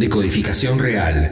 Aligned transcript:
Decodificación 0.00 0.78
Real. 0.78 1.30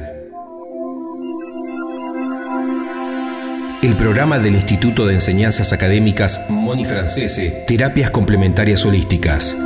El 3.83 3.95
programa 3.95 4.39
del 4.39 4.57
Instituto 4.57 5.07
de 5.07 5.15
Enseñanzas 5.15 5.73
Académicas 5.73 6.43
Moni 6.51 6.85
Francese, 6.85 7.65
Terapias 7.67 8.11
Complementarias 8.11 8.85
Holísticas. 8.85 9.57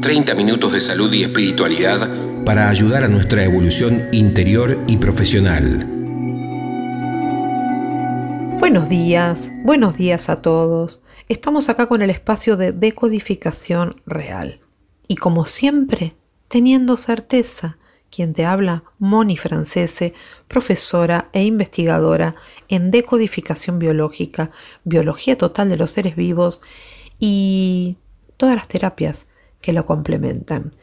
...30 0.00 0.36
minutos 0.36 0.72
de 0.72 0.80
salud 0.80 1.12
y 1.12 1.22
espiritualidad 1.22 2.08
para 2.46 2.70
ayudar 2.70 3.04
a 3.04 3.08
nuestra 3.08 3.44
evolución 3.44 4.08
interior 4.12 4.82
y 4.86 4.96
profesional. 4.96 5.86
Buenos 8.58 8.88
días, 8.88 9.52
buenos 9.62 9.98
días 9.98 10.30
a 10.30 10.36
todos. 10.36 11.02
Estamos 11.26 11.70
acá 11.70 11.86
con 11.86 12.02
el 12.02 12.10
espacio 12.10 12.58
de 12.58 12.72
decodificación 12.72 14.02
real. 14.04 14.60
Y 15.08 15.16
como 15.16 15.46
siempre, 15.46 16.14
teniendo 16.48 16.98
certeza, 16.98 17.78
quien 18.10 18.34
te 18.34 18.44
habla, 18.44 18.84
Moni 18.98 19.38
Francese, 19.38 20.12
profesora 20.48 21.30
e 21.32 21.42
investigadora 21.42 22.34
en 22.68 22.90
decodificación 22.90 23.78
biológica, 23.78 24.50
biología 24.84 25.38
total 25.38 25.70
de 25.70 25.78
los 25.78 25.92
seres 25.92 26.14
vivos 26.14 26.60
y 27.18 27.96
todas 28.36 28.56
las 28.56 28.68
terapias 28.68 29.24
que 29.62 29.72
lo 29.72 29.86
complementan. 29.86 30.74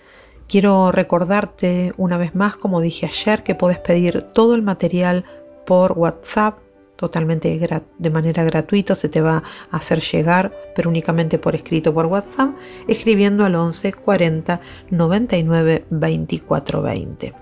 Quiero 0.47 0.91
recordarte 0.91 1.93
una 1.97 2.17
vez 2.17 2.33
más, 2.33 2.57
como 2.57 2.81
dije 2.81 3.05
ayer, 3.05 3.43
que 3.43 3.53
puedes 3.53 3.77
pedir 3.77 4.23
todo 4.33 4.55
el 4.55 4.63
material 4.63 5.23
por 5.67 5.91
WhatsApp 5.91 6.57
totalmente 7.01 7.81
de 7.97 8.09
manera 8.11 8.43
gratuita, 8.43 8.93
se 8.93 9.09
te 9.09 9.21
va 9.21 9.41
a 9.71 9.77
hacer 9.77 10.01
llegar, 10.01 10.51
pero 10.75 10.87
únicamente 10.87 11.39
por 11.39 11.55
escrito 11.55 11.95
por 11.95 12.05
WhatsApp, 12.05 12.51
escribiendo 12.87 13.43
al 13.43 13.55
11 13.55 13.91
40 13.93 14.61
99 14.91 15.85
24 15.89 16.81
20. 16.83 17.33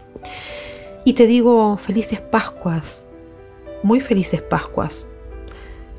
Y 1.03 1.11
te 1.11 1.27
digo 1.27 1.75
felices 1.75 2.21
Pascuas, 2.21 3.03
muy 3.83 3.99
felices 3.99 4.41
Pascuas. 4.41 5.07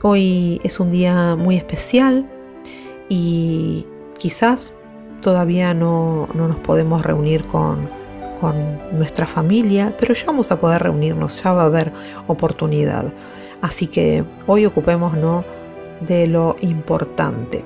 Hoy 0.01 0.59
es 0.65 0.81
un 0.81 0.91
día 0.91 1.37
muy 1.37 1.59
especial 1.59 2.27
y 3.11 3.85
quizás 4.17 4.73
todavía 5.21 5.75
no, 5.75 6.31
nos 6.33 6.57
podemos 6.57 7.05
reunir 7.05 7.45
con, 7.45 7.91
con 8.41 8.55
nuestra 8.99 9.27
familia, 9.27 9.95
pero 10.01 10.15
ya 10.15 10.25
vamos 10.25 10.51
a 10.51 10.59
poder 10.59 10.83
reunirnos, 10.83 11.43
ya 11.43 11.53
va 11.53 11.65
a 11.65 11.67
haber 11.67 11.93
oportunidad. 12.27 13.13
Así 13.63 13.87
que 13.87 14.25
hoy 14.47 14.67
ocupémonos 14.67 15.45
de 16.01 16.27
lo 16.27 16.57
importante. 16.61 17.65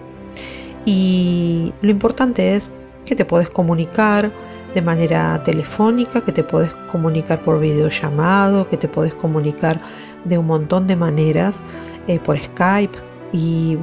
Y 0.84 1.72
lo 1.80 1.90
importante 1.90 2.56
es 2.56 2.70
que 3.04 3.14
te 3.14 3.24
puedes 3.24 3.48
comunicar 3.48 4.32
de 4.74 4.82
manera 4.82 5.40
telefónica, 5.44 6.20
que 6.20 6.32
te 6.32 6.42
puedes 6.42 6.72
comunicar 6.90 7.42
por 7.42 7.60
videollamado, 7.60 8.68
que 8.68 8.76
te 8.76 8.88
puedes 8.88 9.14
comunicar 9.14 9.80
de 10.24 10.36
un 10.36 10.46
montón 10.46 10.86
de 10.86 10.96
maneras 10.96 11.60
eh, 12.08 12.18
por 12.18 12.36
Skype 12.38 12.98
y 13.32 13.78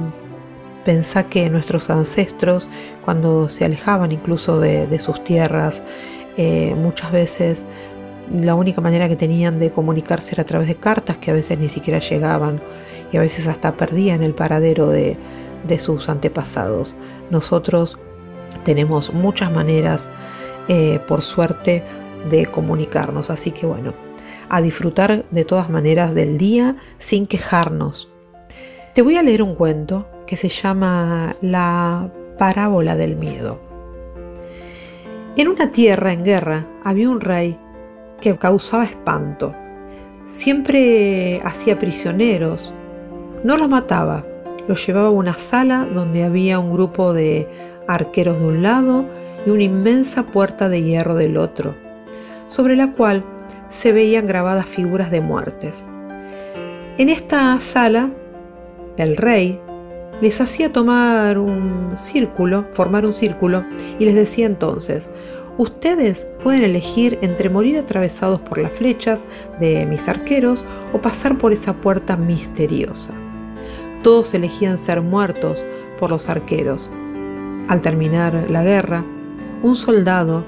Pensá 0.84 1.24
que 1.24 1.48
nuestros 1.48 1.90
ancestros, 1.90 2.68
cuando 3.04 3.48
se 3.48 3.64
alejaban 3.64 4.10
incluso 4.10 4.58
de, 4.58 4.98
sus 4.98 5.22
tierras, 5.22 5.80
eh, 6.36 6.74
muchas 6.76 7.12
veces 7.12 7.64
la 8.30 8.54
única 8.54 8.80
manera 8.80 9.08
que 9.08 9.16
tenían 9.16 9.58
de 9.58 9.70
comunicarse 9.70 10.34
era 10.34 10.42
a 10.42 10.46
través 10.46 10.68
de 10.68 10.76
cartas 10.76 11.18
que 11.18 11.30
a 11.30 11.34
veces 11.34 11.58
ni 11.58 11.68
siquiera 11.68 11.98
llegaban 11.98 12.60
y 13.12 13.16
a 13.16 13.20
veces 13.20 13.46
hasta 13.46 13.76
perdían 13.76 14.22
el 14.22 14.34
paradero 14.34 14.88
de, 14.88 15.16
sus 15.78 16.08
antepasados. 16.08 16.94
Nosotros 17.30 17.98
tenemos 18.64 19.12
muchas 19.12 19.50
maneras, 19.50 20.08
eh, 20.68 21.00
por 21.08 21.22
suerte, 21.22 21.82
de 22.30 22.46
comunicarnos. 22.46 23.30
Así 23.30 23.50
que 23.50 23.66
bueno, 23.66 23.94
a 24.48 24.60
disfrutar 24.60 25.24
de 25.30 25.44
todas 25.44 25.70
maneras 25.70 26.14
del 26.14 26.38
día 26.38 26.76
sin 26.98 27.26
quejarnos. 27.26 28.10
Te 28.94 29.02
voy 29.02 29.16
a 29.16 29.22
leer 29.22 29.42
un 29.42 29.54
cuento 29.54 30.06
que 30.26 30.36
se 30.36 30.48
llama 30.48 31.36
La 31.40 32.10
parábola 32.38 32.96
del 32.96 33.16
miedo. 33.16 33.58
En 35.36 35.48
una 35.48 35.70
tierra 35.70 36.12
en 36.12 36.24
guerra 36.24 36.66
había 36.84 37.08
un 37.08 37.20
rey 37.20 37.58
que 38.22 38.38
causaba 38.38 38.84
espanto. 38.84 39.54
Siempre 40.28 41.42
hacía 41.44 41.78
prisioneros, 41.78 42.72
no 43.44 43.58
los 43.58 43.68
mataba, 43.68 44.24
los 44.66 44.86
llevaba 44.86 45.08
a 45.08 45.10
una 45.10 45.34
sala 45.34 45.86
donde 45.92 46.24
había 46.24 46.58
un 46.58 46.72
grupo 46.72 47.12
de 47.12 47.46
arqueros 47.86 48.38
de 48.40 48.46
un 48.46 48.62
lado 48.62 49.04
y 49.44 49.50
una 49.50 49.64
inmensa 49.64 50.22
puerta 50.22 50.70
de 50.70 50.82
hierro 50.82 51.14
del 51.14 51.36
otro, 51.36 51.74
sobre 52.46 52.76
la 52.76 52.92
cual 52.92 53.24
se 53.68 53.92
veían 53.92 54.26
grabadas 54.26 54.66
figuras 54.66 55.10
de 55.10 55.20
muertes. 55.20 55.84
En 56.96 57.08
esta 57.08 57.60
sala, 57.60 58.10
el 58.96 59.16
rey 59.16 59.58
les 60.20 60.40
hacía 60.40 60.72
tomar 60.72 61.38
un 61.38 61.94
círculo, 61.96 62.66
formar 62.72 63.04
un 63.04 63.12
círculo, 63.12 63.64
y 63.98 64.04
les 64.04 64.14
decía 64.14 64.46
entonces, 64.46 65.08
ustedes 65.58 66.26
pueden 66.42 66.64
elegir 66.64 67.18
entre 67.22 67.50
morir 67.50 67.78
atravesados 67.78 68.40
por 68.40 68.58
las 68.58 68.72
flechas 68.72 69.24
de 69.60 69.86
mis 69.86 70.08
arqueros 70.08 70.64
o 70.92 71.00
pasar 71.00 71.38
por 71.38 71.52
esa 71.52 71.74
puerta 71.74 72.16
misteriosa. 72.16 73.12
Todos 74.02 74.34
elegían 74.34 74.78
ser 74.78 75.00
muertos 75.00 75.64
por 75.98 76.10
los 76.10 76.28
arqueros. 76.28 76.90
Al 77.68 77.80
terminar 77.80 78.46
la 78.50 78.64
guerra, 78.64 79.04
un 79.62 79.76
soldado 79.76 80.44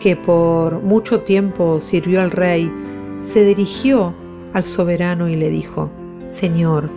que 0.00 0.16
por 0.16 0.80
mucho 0.80 1.20
tiempo 1.20 1.80
sirvió 1.80 2.22
al 2.22 2.30
rey, 2.30 2.72
se 3.18 3.44
dirigió 3.44 4.14
al 4.52 4.64
soberano 4.64 5.28
y 5.28 5.36
le 5.36 5.50
dijo, 5.50 5.90
Señor, 6.28 6.90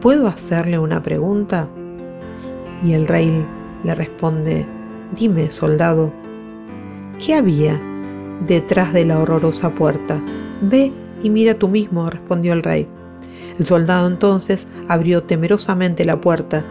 ¿puedo 0.00 0.26
hacerle 0.26 0.78
una 0.78 1.02
pregunta? 1.02 1.68
Y 2.84 2.92
el 2.92 3.06
rey 3.06 3.44
le 3.84 3.94
responde, 3.94 4.66
dime, 5.12 5.50
soldado, 5.50 6.12
¿qué 7.24 7.34
había 7.34 7.80
detrás 8.46 8.92
de 8.92 9.04
la 9.04 9.18
horrorosa 9.18 9.70
puerta? 9.74 10.20
Ve 10.62 10.92
y 11.22 11.30
mira 11.30 11.54
tú 11.54 11.68
mismo, 11.68 12.08
respondió 12.10 12.52
el 12.52 12.62
rey. 12.62 12.88
El 13.58 13.66
soldado 13.66 14.06
entonces 14.06 14.66
abrió 14.88 15.22
temerosamente 15.22 16.04
la 16.04 16.20
puerta 16.20 16.64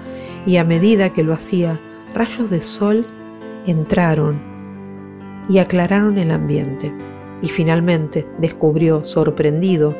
y 0.45 0.57
a 0.57 0.63
medida 0.63 1.11
que 1.11 1.23
lo 1.23 1.33
hacía, 1.33 1.79
rayos 2.13 2.49
de 2.49 2.61
sol 2.61 3.05
entraron 3.65 4.39
y 5.49 5.59
aclararon 5.59 6.17
el 6.17 6.31
ambiente. 6.31 6.93
Y 7.41 7.49
finalmente 7.49 8.27
descubrió, 8.39 9.03
sorprendido, 9.03 9.95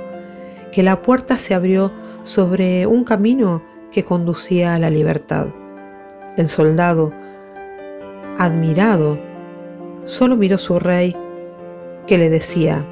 que 0.72 0.84
la 0.84 1.02
puerta 1.02 1.38
se 1.38 1.54
abrió 1.54 1.92
sobre 2.24 2.88
un 2.88 3.04
camino 3.04 3.62
que 3.92 4.04
conducía 4.04 4.74
a 4.74 4.80
la 4.80 4.90
libertad. 4.90 5.48
El 6.38 6.50
soldado, 6.50 7.14
admirado, 8.38 9.18
solo 10.04 10.36
miró 10.36 10.58
su 10.58 10.80
rey 10.80 11.16
que 12.08 12.18
le 12.18 12.30
decía, 12.30 12.86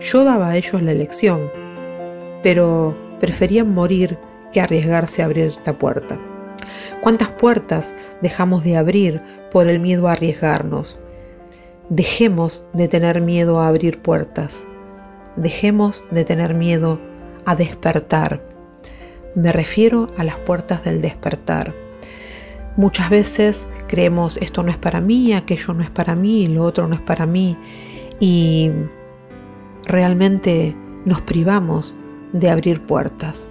yo 0.00 0.24
daba 0.24 0.50
a 0.50 0.56
ellos 0.56 0.82
la 0.82 0.92
elección, 0.92 1.50
pero 2.42 2.96
preferían 3.20 3.72
morir 3.72 4.18
que 4.52 4.60
arriesgarse 4.60 5.22
a 5.22 5.26
abrir 5.26 5.46
esta 5.46 5.78
puerta. 5.78 6.18
¿Cuántas 7.00 7.28
puertas 7.28 7.94
dejamos 8.20 8.64
de 8.64 8.76
abrir 8.76 9.20
por 9.50 9.68
el 9.68 9.80
miedo 9.80 10.08
a 10.08 10.12
arriesgarnos? 10.12 10.98
Dejemos 11.88 12.64
de 12.72 12.88
tener 12.88 13.20
miedo 13.20 13.60
a 13.60 13.68
abrir 13.68 14.00
puertas. 14.00 14.64
Dejemos 15.36 16.04
de 16.10 16.24
tener 16.24 16.54
miedo 16.54 17.00
a 17.44 17.54
despertar. 17.54 18.40
Me 19.34 19.52
refiero 19.52 20.08
a 20.16 20.24
las 20.24 20.36
puertas 20.36 20.84
del 20.84 21.00
despertar. 21.00 21.74
Muchas 22.76 23.10
veces 23.10 23.66
creemos 23.92 24.38
esto 24.38 24.62
no 24.62 24.70
es 24.70 24.78
para 24.78 25.02
mí, 25.02 25.34
aquello 25.34 25.74
no 25.74 25.82
es 25.82 25.90
para 25.90 26.14
mí, 26.14 26.46
lo 26.46 26.64
otro 26.64 26.88
no 26.88 26.94
es 26.94 27.00
para 27.02 27.26
mí 27.26 27.58
y 28.20 28.70
realmente 29.84 30.74
nos 31.04 31.20
privamos 31.20 31.94
de 32.32 32.48
abrir 32.48 32.80
puertas. 32.80 33.46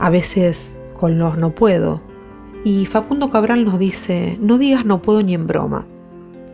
A 0.00 0.10
veces 0.10 0.74
con 0.98 1.20
los 1.20 1.38
no 1.38 1.54
puedo. 1.54 2.00
Y 2.64 2.86
Facundo 2.86 3.30
Cabral 3.30 3.64
nos 3.64 3.78
dice, 3.78 4.36
no 4.40 4.58
digas 4.58 4.84
no 4.84 5.02
puedo 5.02 5.22
ni 5.22 5.34
en 5.34 5.46
broma, 5.46 5.86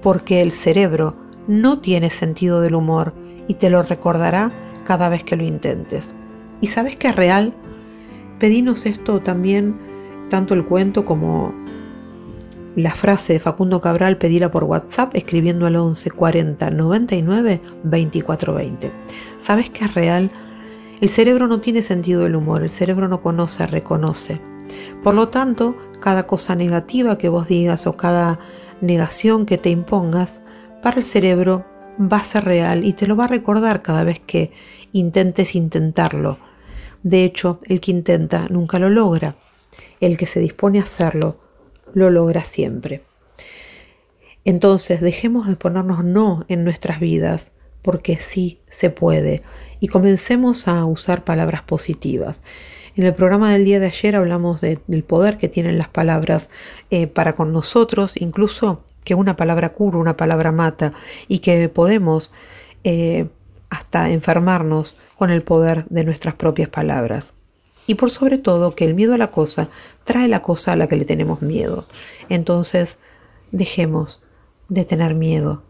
porque 0.02 0.42
el 0.42 0.52
cerebro 0.52 1.14
no 1.48 1.78
tiene 1.78 2.10
sentido 2.10 2.60
del 2.60 2.74
humor 2.74 3.14
y 3.48 3.54
te 3.54 3.70
lo 3.70 3.82
recordará 3.82 4.52
cada 4.84 5.08
vez 5.08 5.24
que 5.24 5.36
lo 5.36 5.44
intentes. 5.44 6.10
¿Y 6.60 6.66
sabes 6.66 6.96
que 6.96 7.08
es 7.08 7.16
real? 7.16 7.54
Pedinos 8.38 8.84
esto 8.84 9.20
también, 9.20 9.74
tanto 10.28 10.52
el 10.52 10.66
cuento 10.66 11.06
como 11.06 11.54
la 12.80 12.94
frase 12.94 13.32
de 13.34 13.38
Facundo 13.38 13.80
Cabral, 13.80 14.16
pedila 14.16 14.50
por 14.50 14.64
WhatsApp 14.64 15.14
escribiendo 15.14 15.66
al 15.66 15.76
11 15.76 16.10
40 16.10 16.70
99 16.70 17.60
24 17.84 18.54
20. 18.54 18.92
¿Sabes 19.38 19.70
que 19.70 19.84
es 19.84 19.94
real? 19.94 20.30
El 21.00 21.08
cerebro 21.08 21.46
no 21.46 21.60
tiene 21.60 21.82
sentido 21.82 22.22
del 22.22 22.36
humor, 22.36 22.62
el 22.62 22.70
cerebro 22.70 23.08
no 23.08 23.22
conoce, 23.22 23.66
reconoce. 23.66 24.40
Por 25.02 25.14
lo 25.14 25.28
tanto, 25.28 25.76
cada 26.00 26.26
cosa 26.26 26.54
negativa 26.54 27.18
que 27.18 27.28
vos 27.28 27.48
digas 27.48 27.86
o 27.86 27.96
cada 27.96 28.38
negación 28.80 29.46
que 29.46 29.58
te 29.58 29.70
impongas, 29.70 30.40
para 30.82 30.98
el 30.98 31.04
cerebro 31.04 31.64
va 32.00 32.18
a 32.18 32.24
ser 32.24 32.44
real 32.44 32.84
y 32.84 32.92
te 32.92 33.06
lo 33.06 33.16
va 33.16 33.24
a 33.24 33.28
recordar 33.28 33.82
cada 33.82 34.04
vez 34.04 34.20
que 34.20 34.52
intentes 34.92 35.54
intentarlo. 35.54 36.38
De 37.02 37.24
hecho, 37.24 37.60
el 37.64 37.80
que 37.80 37.90
intenta 37.90 38.46
nunca 38.48 38.78
lo 38.78 38.90
logra. 38.90 39.36
El 40.00 40.16
que 40.16 40.26
se 40.26 40.40
dispone 40.40 40.80
a 40.80 40.82
hacerlo 40.82 41.49
lo 41.94 42.10
logra 42.10 42.44
siempre. 42.44 43.02
Entonces, 44.44 45.00
dejemos 45.00 45.46
de 45.46 45.56
ponernos 45.56 46.04
no 46.04 46.44
en 46.48 46.64
nuestras 46.64 47.00
vidas, 47.00 47.52
porque 47.82 48.16
sí 48.16 48.60
se 48.68 48.90
puede, 48.90 49.42
y 49.80 49.88
comencemos 49.88 50.68
a 50.68 50.84
usar 50.84 51.24
palabras 51.24 51.62
positivas. 51.62 52.42
En 52.96 53.04
el 53.04 53.14
programa 53.14 53.52
del 53.52 53.64
día 53.64 53.80
de 53.80 53.86
ayer 53.86 54.16
hablamos 54.16 54.60
del 54.60 55.04
poder 55.04 55.38
que 55.38 55.48
tienen 55.48 55.78
las 55.78 55.88
palabras 55.88 56.50
eh, 56.90 57.06
para 57.06 57.34
con 57.34 57.52
nosotros, 57.52 58.12
incluso 58.16 58.82
que 59.04 59.14
una 59.14 59.36
palabra 59.36 59.70
cura, 59.70 59.98
una 59.98 60.16
palabra 60.16 60.52
mata, 60.52 60.92
y 61.28 61.38
que 61.38 61.68
podemos 61.68 62.32
eh, 62.84 63.28
hasta 63.70 64.10
enfermarnos 64.10 64.96
con 65.16 65.30
el 65.30 65.42
poder 65.42 65.86
de 65.88 66.04
nuestras 66.04 66.34
propias 66.34 66.68
palabras. 66.68 67.32
Y 67.90 67.96
por 67.96 68.12
sobre 68.12 68.38
todo 68.38 68.76
que 68.76 68.84
el 68.84 68.94
miedo 68.94 69.14
a 69.14 69.18
la 69.18 69.32
cosa 69.32 69.68
trae 70.04 70.28
la 70.28 70.42
cosa 70.42 70.70
a 70.70 70.76
la 70.76 70.86
que 70.86 70.94
le 70.94 71.04
tenemos 71.04 71.42
miedo. 71.42 71.86
Entonces, 72.28 73.00
dejemos 73.50 74.22
de 74.68 74.84
tener 74.84 75.16
miedo 75.16 75.64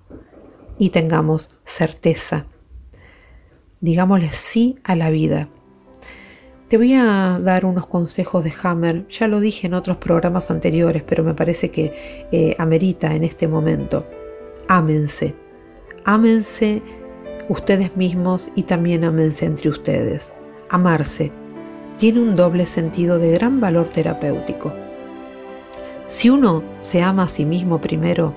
y 0.78 0.90
tengamos 0.90 1.56
certeza. 1.64 2.44
Digámosle 3.81 4.32
sí 4.32 4.76
a 4.84 4.96
la 4.96 5.08
vida. 5.08 5.49
Te 6.69 6.76
voy 6.76 6.93
a 6.93 7.40
dar 7.43 7.64
unos 7.64 7.87
consejos 7.87 8.44
de 8.44 8.52
Hammer, 8.62 9.08
ya 9.08 9.26
lo 9.26 9.40
dije 9.40 9.67
en 9.67 9.72
otros 9.72 9.96
programas 9.96 10.50
anteriores, 10.50 11.02
pero 11.02 11.25
me 11.25 11.32
parece 11.32 11.70
que 11.70 12.26
eh, 12.32 12.55
amerita 12.58 13.14
en 13.14 13.25
este 13.25 13.49
momento. 13.49 14.06
Ámense, 14.69 15.34
ámense 16.05 16.82
ustedes 17.49 17.96
mismos 17.96 18.50
y 18.56 18.64
también 18.64 19.05
ámense 19.05 19.46
entre 19.46 19.70
ustedes. 19.70 20.34
Amarse 20.69 21.39
tiene 22.00 22.19
un 22.19 22.35
doble 22.35 22.64
sentido 22.64 23.19
de 23.19 23.31
gran 23.32 23.61
valor 23.61 23.91
terapéutico. 23.91 24.73
Si 26.06 26.31
uno 26.31 26.62
se 26.79 27.02
ama 27.02 27.25
a 27.25 27.29
sí 27.29 27.44
mismo 27.44 27.79
primero, 27.79 28.32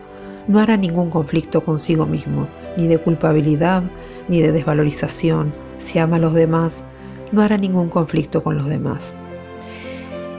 no 0.49 0.59
hará 0.59 0.75
ningún 0.75 1.09
conflicto 1.09 1.63
consigo 1.63 2.05
mismo, 2.05 2.49
ni 2.75 2.87
de 2.87 2.97
culpabilidad, 2.97 3.83
ni 4.27 4.41
de 4.41 4.51
desvalorización. 4.51 5.53
Si 5.79 5.97
ama 5.97 6.17
a 6.17 6.19
los 6.19 6.33
demás, 6.33 6.83
no 7.31 7.41
hará 7.41 7.57
ningún 7.57 7.87
conflicto 7.87 8.43
con 8.43 8.57
los 8.57 8.67
demás. 8.67 9.13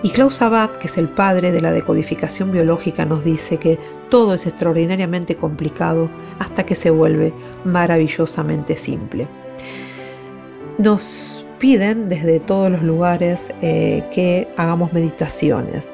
Y 0.03 0.11
Klaus 0.11 0.43
Abad, 0.43 0.73
que 0.73 0.88
es 0.88 0.99
el 0.99 1.09
padre 1.09 1.50
de 1.50 1.62
la 1.62 1.73
decodificación 1.73 2.53
biológica, 2.53 3.06
nos 3.06 3.25
dice 3.25 3.56
que 3.56 3.79
todo 4.11 4.35
es 4.35 4.47
extraordinariamente 4.47 5.35
complicado 5.35 6.11
hasta 6.38 6.67
que 6.67 6.75
se 6.75 6.91
vuelve 6.91 7.32
maravillosamente 7.65 8.77
simple. 8.77 9.27
Nos 10.77 11.44
piden 11.64 12.11
desde 12.11 12.40
todos 12.40 12.70
los 12.70 12.82
lugares 12.82 13.49
eh, 13.62 14.05
que 14.12 14.46
hagamos 14.58 14.93
meditaciones. 14.93 15.90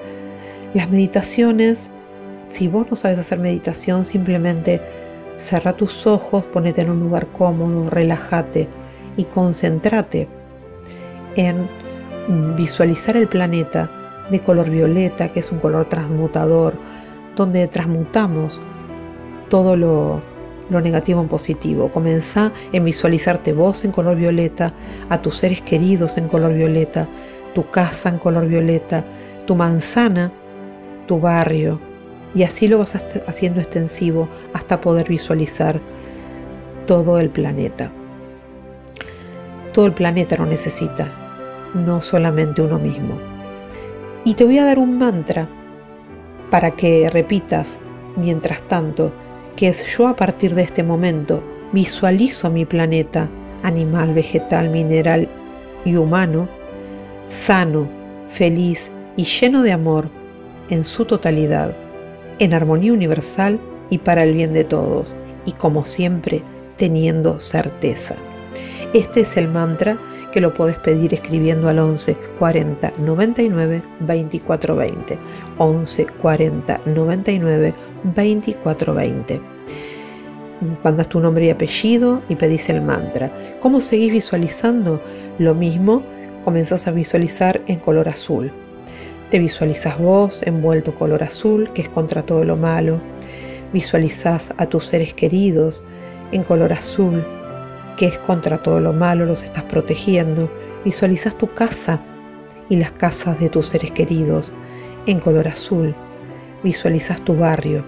Las 0.75 0.91
meditaciones 0.91 1.93
si 2.51 2.67
vos 2.67 2.91
no 2.91 2.97
sabes 2.97 3.19
hacer 3.19 3.39
meditación, 3.39 4.05
simplemente 4.05 4.81
cerra 5.39 5.75
tus 5.75 6.09
ojos, 6.09 6.45
ponete 6.47 6.81
en 6.81 6.91
un 6.91 6.99
lugar 6.99 7.29
cómodo, 7.29 7.89
relájate 7.89 8.67
y 9.17 9.25
concéntrate 9.25 10.29
en 11.37 11.69
visualizar 12.57 13.17
el 13.17 13.29
planeta 13.29 13.89
de 14.29 14.41
color 14.41 14.69
violeta, 14.71 15.29
que 15.29 15.39
es 15.39 15.53
un 15.53 15.61
color 15.61 15.89
transmutador, 15.89 16.75
donde 17.37 17.69
transmutamos 17.69 18.61
todo 19.49 19.77
lo, 19.77 20.21
lo 20.71 20.81
negativo 20.81 21.21
en 21.21 21.29
positivo. 21.29 21.91
Comenzá 21.91 22.53
en 22.73 22.85
visualizarte 22.85 23.53
vos 23.53 23.85
en 23.85 23.93
color 23.93 24.17
violeta, 24.17 24.73
a 25.09 25.21
tus 25.21 25.37
seres 25.37 25.61
queridos 25.61 26.17
en 26.17 26.29
color 26.29 26.55
violeta, 26.55 27.09
tu 27.55 27.69
casa 27.71 28.09
en 28.09 28.19
color 28.19 28.47
violeta, 28.47 29.05
tu 29.47 29.55
manzana, 29.55 30.33
tu 31.07 31.21
barrio, 31.21 31.81
y 32.35 32.45
así 32.45 32.69
lo 32.69 32.79
vas 32.79 32.95
haciendo 33.27 33.61
extensivo 33.61 34.29
hasta 34.53 34.81
poder 34.81 35.09
visualizar 35.09 35.81
todo 36.87 37.19
el 37.19 37.29
planeta. 37.29 37.91
Todo 39.73 39.87
el 39.87 39.93
planeta 39.93 40.37
lo 40.37 40.47
necesita, 40.47 41.09
no 41.75 42.01
solamente 42.01 42.63
uno 42.63 42.79
mismo. 42.79 43.19
Y 44.25 44.35
te 44.35 44.45
voy 44.45 44.59
a 44.59 44.65
dar 44.65 44.79
un 44.79 44.99
mantra 44.99 45.49
para 46.51 46.73
que 46.73 47.09
repitas 47.11 47.79
mientras 48.17 48.63
tanto, 48.63 49.13
es 49.69 49.85
yo 49.87 50.09
a 50.09 50.17
partir 50.17 50.55
de 50.55 50.63
este 50.63 50.83
momento 50.83 51.43
visualizo 51.73 52.51
mi 52.51 52.65
planeta, 52.65 53.29
animal, 53.63 54.15
vegetal, 54.15 54.71
mineral 54.71 55.29
y 55.85 55.97
humano, 55.97 56.49
sano, 57.29 57.89
feliz 58.31 58.91
y 59.17 59.25
lleno 59.25 59.63
de 59.63 59.73
amor 59.73 60.09
en 60.69 60.85
su 60.85 61.05
totalidad 61.05 61.75
en 62.41 62.55
armonía 62.55 62.93
universal 62.93 63.61
y 63.91 63.99
para 63.99 64.25
el 64.25 64.35
bien 64.35 64.53
de 64.53 64.65
todos, 64.65 65.17
y 65.45 65.53
como 65.53 65.85
siempre, 65.85 66.43
teniendo 66.77 67.39
certeza. 67.39 68.17
Este 68.93 69.21
es 69.21 69.37
el 69.37 69.47
mantra 69.47 69.99
que 70.33 70.41
lo 70.41 70.53
puedes 70.53 70.77
pedir 70.77 71.15
escribiendo 71.15 71.69
al 71.69 71.79
11 71.79 72.17
40 72.41 72.93
99 72.99 73.83
24 74.01 74.75
20. 74.75 75.19
11 75.59 76.07
40 76.21 76.81
99 76.87 77.75
24 78.03 78.95
20. 78.95 79.41
Mandas 80.83 81.09
tu 81.09 81.21
nombre 81.21 81.47
y 81.47 81.51
apellido 81.51 82.21
y 82.29 82.35
pedís 82.35 82.69
el 82.69 82.83
mantra. 82.83 83.31
¿Cómo 83.61 83.81
seguís 83.81 84.11
visualizando? 84.11 85.01
Lo 85.39 85.55
mismo, 85.55 86.03
comenzás 86.45 86.89
a 86.89 86.91
visualizar 86.91 87.61
en 87.69 87.79
color 87.79 88.09
azul. 88.09 88.51
Te 89.31 89.39
visualizas 89.39 90.01
vos 90.01 90.43
envuelto 90.45 90.97
color 90.97 91.23
azul, 91.23 91.71
que 91.75 91.83
es 91.83 91.89
contra 91.89 92.23
todo 92.23 92.45
lo 92.45 92.57
malo. 92.57 93.01
Visualizas 93.73 94.53
a 94.57 94.67
tus 94.67 94.87
seres 94.87 95.15
queridos 95.15 95.85
en 96.33 96.43
color 96.43 96.73
azul, 96.73 97.25
que 97.97 98.07
es 98.07 98.19
contra 98.19 98.63
todo 98.63 98.81
lo 98.81 98.93
malo, 98.93 99.27
los 99.27 99.43
estás 99.43 99.65
protegiendo. 99.65 100.51
Visualizas 100.85 101.37
tu 101.37 101.53
casa 101.53 102.01
y 102.69 102.77
las 102.77 102.93
casas 102.93 103.39
de 103.39 103.49
tus 103.49 103.67
seres 103.67 103.91
queridos 103.93 104.55
en 105.07 105.21
color 105.21 105.49
azul. 105.49 105.95
Visualizas 106.63 107.21
tu 107.23 107.37
barrio, 107.37 107.85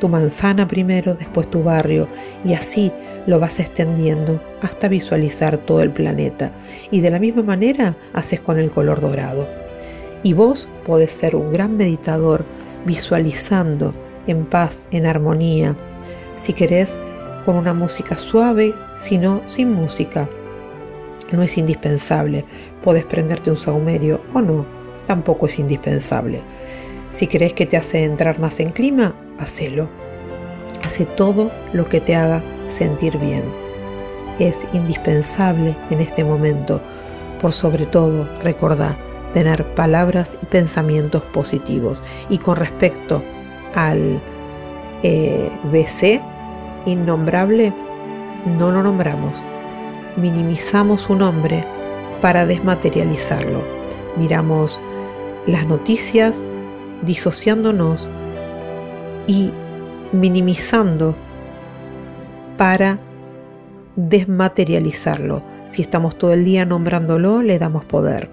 tu 0.00 0.08
manzana 0.08 0.66
primero, 0.66 1.14
después 1.14 1.48
tu 1.50 1.62
barrio, 1.62 2.08
y 2.44 2.54
así 2.54 2.92
lo 3.26 3.38
vas 3.38 3.60
extendiendo 3.60 4.42
hasta 4.60 4.88
visualizar 4.88 5.58
todo 5.58 5.82
el 5.82 5.90
planeta. 5.90 6.50
Y 6.90 7.00
de 7.00 7.10
la 7.10 7.20
misma 7.20 7.42
manera 7.42 7.96
haces 8.12 8.40
con 8.40 8.58
el 8.58 8.70
color 8.70 9.00
dorado. 9.00 9.48
Y 10.24 10.32
vos 10.32 10.68
podés 10.84 11.12
ser 11.12 11.36
un 11.36 11.52
gran 11.52 11.76
meditador 11.76 12.44
visualizando 12.84 13.94
en 14.26 14.44
paz, 14.44 14.82
en 14.90 15.06
armonía. 15.06 15.76
Si 16.36 16.52
querés, 16.52 16.98
con 17.44 17.56
una 17.56 17.74
música 17.74 18.16
suave, 18.16 18.74
si 18.94 19.18
no, 19.18 19.42
sin 19.44 19.72
música. 19.72 20.28
No 21.30 21.42
es 21.42 21.56
indispensable. 21.58 22.44
Podés 22.82 23.04
prenderte 23.04 23.50
un 23.50 23.56
saumerio 23.56 24.20
o 24.34 24.40
no, 24.40 24.66
tampoco 25.06 25.46
es 25.46 25.58
indispensable. 25.58 26.40
Si 27.10 27.26
querés 27.26 27.52
que 27.52 27.66
te 27.66 27.76
hace 27.76 28.04
entrar 28.04 28.38
más 28.38 28.58
en 28.60 28.70
clima, 28.70 29.14
hacelo. 29.38 29.88
Hace 30.82 31.06
todo 31.06 31.50
lo 31.72 31.88
que 31.88 32.00
te 32.00 32.16
haga 32.16 32.42
sentir 32.68 33.18
bien. 33.18 33.44
Es 34.38 34.64
indispensable 34.72 35.76
en 35.90 36.00
este 36.00 36.24
momento. 36.24 36.80
Por 37.40 37.52
sobre 37.52 37.86
todo, 37.86 38.28
recordá, 38.42 38.96
tener 39.34 39.74
palabras 39.74 40.36
y 40.42 40.46
pensamientos 40.46 41.22
positivos. 41.32 42.02
Y 42.28 42.38
con 42.38 42.56
respecto 42.56 43.22
al 43.74 44.20
eh, 45.02 45.50
BC, 45.64 46.20
innombrable, 46.86 47.72
no 48.58 48.70
lo 48.70 48.82
nombramos. 48.82 49.42
Minimizamos 50.16 51.02
su 51.02 51.14
nombre 51.14 51.64
para 52.20 52.46
desmaterializarlo. 52.46 53.60
Miramos 54.16 54.80
las 55.46 55.66
noticias 55.66 56.36
disociándonos 57.02 58.08
y 59.26 59.50
minimizando 60.12 61.14
para 62.56 62.98
desmaterializarlo. 63.96 65.42
Si 65.70 65.82
estamos 65.82 66.16
todo 66.16 66.32
el 66.32 66.44
día 66.44 66.64
nombrándolo, 66.64 67.42
le 67.42 67.58
damos 67.58 67.84
poder. 67.84 68.28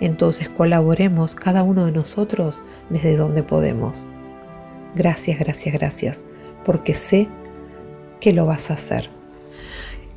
Entonces 0.00 0.48
colaboremos 0.48 1.34
cada 1.34 1.62
uno 1.62 1.86
de 1.86 1.92
nosotros 1.92 2.62
desde 2.90 3.16
donde 3.16 3.42
podemos. 3.42 4.06
Gracias, 4.94 5.38
gracias, 5.38 5.74
gracias, 5.74 6.24
porque 6.64 6.94
sé 6.94 7.28
que 8.20 8.32
lo 8.32 8.46
vas 8.46 8.70
a 8.70 8.74
hacer. 8.74 9.10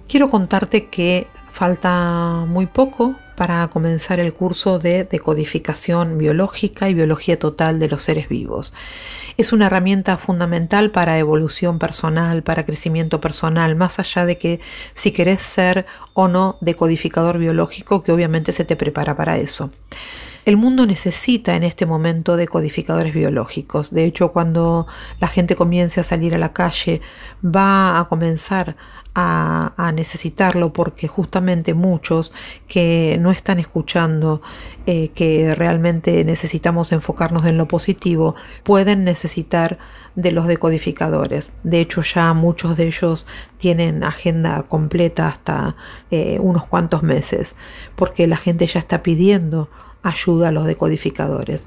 Quiero 0.07 0.29
contarte 0.29 0.87
que 0.87 1.27
Falta 1.51 2.45
muy 2.47 2.65
poco 2.65 3.15
para 3.35 3.67
comenzar 3.67 4.19
el 4.19 4.33
curso 4.33 4.79
de 4.79 5.03
decodificación 5.03 6.17
biológica 6.17 6.87
y 6.87 6.93
biología 6.93 7.37
total 7.37 7.77
de 7.77 7.89
los 7.89 8.03
seres 8.03 8.29
vivos. 8.29 8.73
Es 9.37 9.51
una 9.51 9.65
herramienta 9.65 10.17
fundamental 10.17 10.91
para 10.91 11.19
evolución 11.19 11.77
personal, 11.77 12.41
para 12.41 12.65
crecimiento 12.65 13.19
personal, 13.19 13.75
más 13.75 13.99
allá 13.99 14.25
de 14.25 14.37
que 14.37 14.61
si 14.95 15.11
querés 15.11 15.41
ser 15.41 15.85
o 16.13 16.29
no 16.29 16.57
decodificador 16.61 17.37
biológico, 17.37 18.01
que 18.01 18.13
obviamente 18.13 18.53
se 18.53 18.63
te 18.63 18.77
prepara 18.77 19.17
para 19.17 19.37
eso. 19.37 19.71
El 20.43 20.57
mundo 20.57 20.87
necesita 20.87 21.55
en 21.55 21.63
este 21.63 21.85
momento 21.85 22.35
de 22.35 22.47
codificadores 22.47 23.13
biológicos. 23.13 23.91
De 23.91 24.05
hecho, 24.05 24.31
cuando 24.31 24.87
la 25.19 25.27
gente 25.27 25.55
comience 25.55 25.99
a 25.99 26.03
salir 26.03 26.33
a 26.33 26.39
la 26.39 26.51
calle, 26.51 27.01
va 27.43 27.99
a 27.99 28.07
comenzar 28.07 28.75
a, 29.13 29.91
necesitarlo 29.93 30.71
porque 30.71 31.07
justamente 31.07 31.73
muchos 31.73 32.31
que 32.67 33.17
no 33.19 33.31
están 33.31 33.59
escuchando 33.59 34.41
eh, 34.85 35.09
que 35.09 35.53
realmente 35.53 36.23
necesitamos 36.23 36.91
enfocarnos 36.93 37.45
en 37.45 37.57
lo 37.57 37.67
positivo 37.67 38.35
pueden 38.63 39.03
necesitar 39.03 39.79
de 40.15 40.31
los 40.31 40.47
decodificadores. 40.47 41.51
De 41.63 41.81
hecho 41.81 42.01
ya 42.03 42.33
muchos 42.33 42.77
de 42.77 42.87
ellos 42.87 43.27
tienen 43.57 44.03
agenda 44.03 44.63
completa 44.63 45.27
hasta 45.27 45.75
eh, 46.09 46.37
unos 46.39 46.65
cuantos 46.65 47.03
meses 47.03 47.55
porque 47.97 48.27
la 48.27 48.37
gente 48.37 48.65
ya 48.65 48.79
está 48.79 49.03
pidiendo 49.03 49.69
ayuda 50.03 50.49
a 50.49 50.51
los 50.51 50.65
decodificadores. 50.65 51.65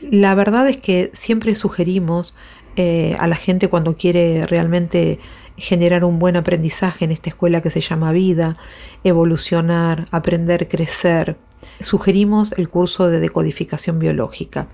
La 0.00 0.34
verdad 0.34 0.68
es 0.68 0.78
que 0.78 1.10
siempre 1.14 1.54
sugerimos 1.54 2.34
eh, 2.76 3.16
a 3.18 3.26
la 3.26 3.36
gente 3.36 3.68
cuando 3.68 3.96
quiere 3.96 4.46
realmente 4.46 5.18
generar 5.56 6.04
un 6.04 6.18
buen 6.18 6.36
aprendizaje 6.36 7.04
en 7.04 7.10
esta 7.10 7.30
escuela 7.30 7.60
que 7.60 7.70
se 7.70 7.80
llama 7.80 8.12
vida, 8.12 8.56
evolucionar, 9.04 10.08
aprender, 10.10 10.68
crecer. 10.68 11.36
Sugerimos 11.80 12.52
el 12.56 12.68
curso 12.68 13.08
de 13.08 13.20
decodificación 13.20 13.98
biológica. 13.98 14.68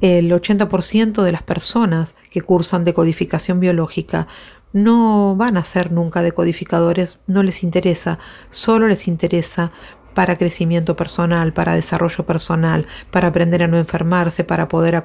El 0.00 0.30
80% 0.30 1.22
de 1.22 1.32
las 1.32 1.42
personas 1.42 2.14
que 2.30 2.42
cursan 2.42 2.84
decodificación 2.84 3.60
biológica 3.60 4.26
no 4.72 5.34
van 5.36 5.56
a 5.56 5.64
ser 5.64 5.90
nunca 5.90 6.20
decodificadores, 6.20 7.18
no 7.26 7.42
les 7.42 7.62
interesa, 7.62 8.18
solo 8.50 8.88
les 8.88 9.08
interesa 9.08 9.72
para 10.16 10.38
crecimiento 10.38 10.96
personal, 10.96 11.52
para 11.52 11.74
desarrollo 11.74 12.24
personal, 12.24 12.86
para 13.10 13.28
aprender 13.28 13.62
a 13.62 13.68
no 13.68 13.76
enfermarse, 13.76 14.44
para 14.44 14.66
poder, 14.66 15.04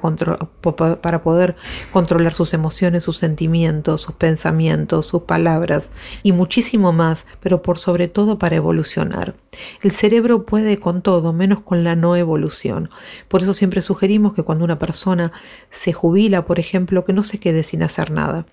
para 1.02 1.22
poder 1.22 1.54
controlar 1.92 2.32
sus 2.32 2.54
emociones, 2.54 3.04
sus 3.04 3.18
sentimientos, 3.18 4.00
sus 4.00 4.14
pensamientos, 4.14 5.04
sus 5.04 5.24
palabras 5.24 5.90
y 6.22 6.32
muchísimo 6.32 6.94
más, 6.94 7.26
pero 7.40 7.60
por 7.60 7.78
sobre 7.78 8.08
todo 8.08 8.38
para 8.38 8.56
evolucionar. 8.56 9.34
El 9.82 9.90
cerebro 9.90 10.46
puede 10.46 10.78
con 10.78 11.02
todo, 11.02 11.34
menos 11.34 11.60
con 11.60 11.84
la 11.84 11.94
no 11.94 12.16
evolución. 12.16 12.88
Por 13.28 13.42
eso 13.42 13.52
siempre 13.52 13.82
sugerimos 13.82 14.32
que 14.32 14.44
cuando 14.44 14.64
una 14.64 14.78
persona 14.78 15.30
se 15.70 15.92
jubila, 15.92 16.46
por 16.46 16.58
ejemplo, 16.58 17.04
que 17.04 17.12
no 17.12 17.22
se 17.22 17.38
quede 17.38 17.64
sin 17.64 17.82
hacer 17.82 18.12
nada, 18.12 18.46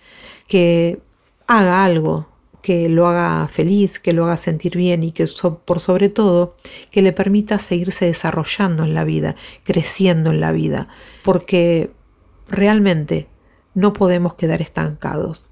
que 0.49 0.99
haga 1.47 1.85
algo, 1.85 2.27
que 2.61 2.89
lo 2.89 3.07
haga 3.07 3.47
feliz, 3.47 3.99
que 3.99 4.13
lo 4.13 4.25
haga 4.25 4.37
sentir 4.37 4.75
bien 4.75 5.03
y 5.03 5.11
que 5.11 5.25
por 5.65 5.79
sobre 5.79 6.09
todo 6.09 6.55
que 6.91 7.01
le 7.01 7.13
permita 7.13 7.59
seguirse 7.59 8.05
desarrollando 8.05 8.83
en 8.83 8.93
la 8.93 9.03
vida, 9.03 9.35
creciendo 9.63 10.31
en 10.31 10.39
la 10.39 10.51
vida, 10.51 10.87
porque 11.23 11.91
realmente 12.47 13.27
no 13.73 13.93
podemos 13.93 14.33
quedar 14.33 14.61
estancados. 14.61 15.45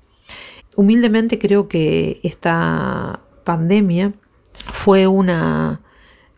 Humildemente 0.76 1.40
creo 1.40 1.68
que 1.68 2.20
esta 2.24 3.22
pandemia 3.44 4.14
fue 4.74 5.08
una, 5.08 5.82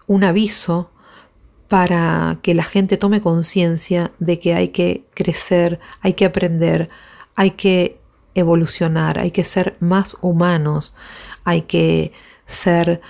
un 0.08 0.24
aviso 0.24 0.92
para 1.68 2.40
que 2.42 2.54
la 2.54 2.64
gente 2.64 2.98
tome 2.98 3.22
conciencia 3.22 4.12
de 4.20 4.40
que 4.40 4.56
hay 4.56 4.70
que 4.70 5.06
crecer, 5.14 5.80
hay 6.02 6.14
que 6.14 6.26
aprender, 6.26 6.90
hay 7.36 7.52
que 7.52 7.99
evolucionar, 8.40 9.20
hay 9.20 9.32
que 9.32 9.44
ser 9.44 9.76
más 9.80 10.18
humanos, 10.22 10.94
hay 11.44 11.64
que 11.64 12.12
ser 12.48 13.02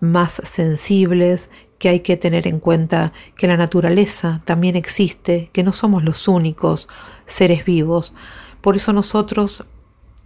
más 0.00 0.40
sensibles, 0.44 1.50
que 1.78 1.88
hay 1.88 2.00
que 2.00 2.16
tener 2.16 2.46
en 2.46 2.60
cuenta 2.60 3.12
que 3.36 3.46
la 3.46 3.56
naturaleza 3.56 4.42
también 4.44 4.76
existe, 4.76 5.50
que 5.52 5.62
no 5.62 5.72
somos 5.72 6.04
los 6.04 6.28
únicos 6.28 6.88
seres 7.26 7.64
vivos. 7.64 8.14
Por 8.60 8.76
eso 8.76 8.92
nosotros 8.92 9.64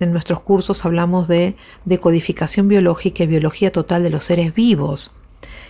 en 0.01 0.13
nuestros 0.13 0.41
cursos 0.41 0.85
hablamos 0.85 1.29
de 1.29 1.57
decodificación 1.85 2.69
biológica 2.69 3.23
y 3.23 3.27
biología 3.27 3.71
total 3.71 4.03
de 4.03 4.11
los 4.11 4.25
seres 4.25 4.55
vivos, 4.55 5.13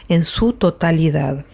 en 0.08 0.24
su 0.24 0.52
totalidad. 0.52 1.44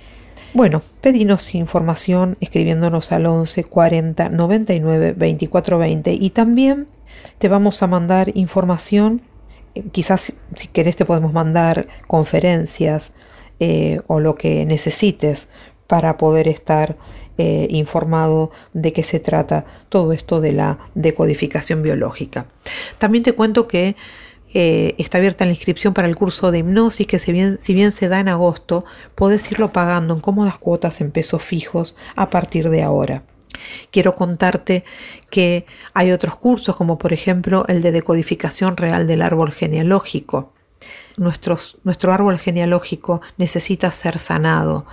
Bueno, 0.54 0.82
pedinos 1.00 1.54
información 1.54 2.36
escribiéndonos 2.40 3.12
al 3.12 3.26
11 3.26 3.64
40 3.64 4.28
99 4.30 5.14
24 5.16 5.78
20 5.78 6.12
y 6.14 6.30
también 6.30 6.86
te 7.38 7.48
vamos 7.48 7.82
a 7.82 7.86
mandar 7.86 8.30
información, 8.34 9.22
eh, 9.74 9.84
quizás 9.92 10.32
si 10.56 10.68
querés 10.68 10.96
te 10.96 11.04
podemos 11.04 11.32
mandar 11.32 11.88
conferencias 12.06 13.12
eh, 13.60 14.00
o 14.06 14.20
lo 14.20 14.36
que 14.36 14.64
necesites 14.66 15.48
para 15.86 16.16
poder 16.16 16.48
estar 16.48 16.96
eh, 17.38 17.66
informado 17.70 18.50
de 18.72 18.92
qué 18.92 19.04
se 19.04 19.20
trata 19.20 19.64
todo 19.88 20.12
esto 20.12 20.40
de 20.40 20.52
la 20.52 20.78
decodificación 20.94 21.82
biológica. 21.82 22.46
También 22.98 23.24
te 23.24 23.32
cuento 23.32 23.68
que 23.68 23.96
está 24.50 25.18
abierta 25.18 25.44
la 25.44 25.50
inscripción 25.50 25.92
para 25.92 26.08
el 26.08 26.16
curso 26.16 26.50
de 26.50 26.60
hipnosis 26.60 27.06
que 27.06 27.18
si 27.18 27.32
bien, 27.32 27.58
si 27.58 27.74
bien 27.74 27.92
se 27.92 28.08
da 28.08 28.18
en 28.18 28.28
agosto, 28.28 28.86
podés 29.14 29.52
irlo 29.52 29.74
pagando 29.74 30.14
en 30.14 30.20
cómodas 30.20 30.56
cuotas 30.56 31.02
en 31.02 31.10
pesos 31.10 31.42
fijos 31.42 31.94
a 32.16 32.30
partir 32.30 32.70
de 32.70 32.82
ahora. 32.82 33.24
Quiero 33.90 34.14
contarte 34.14 34.84
que 35.30 35.66
hay 35.94 36.12
otros 36.12 36.36
cursos, 36.36 36.76
como 36.76 36.98
por 36.98 37.12
ejemplo 37.12 37.64
el 37.68 37.82
de 37.82 37.92
decodificación 37.92 38.76
real 38.76 39.06
del 39.06 39.22
árbol 39.22 39.52
genealógico. 39.52 40.52
nuestro 41.16 42.12
árbol 42.12 42.38
genealógico 42.38 43.20
necesita 43.36 43.90
ser 43.90 44.18
sanado. 44.18 44.86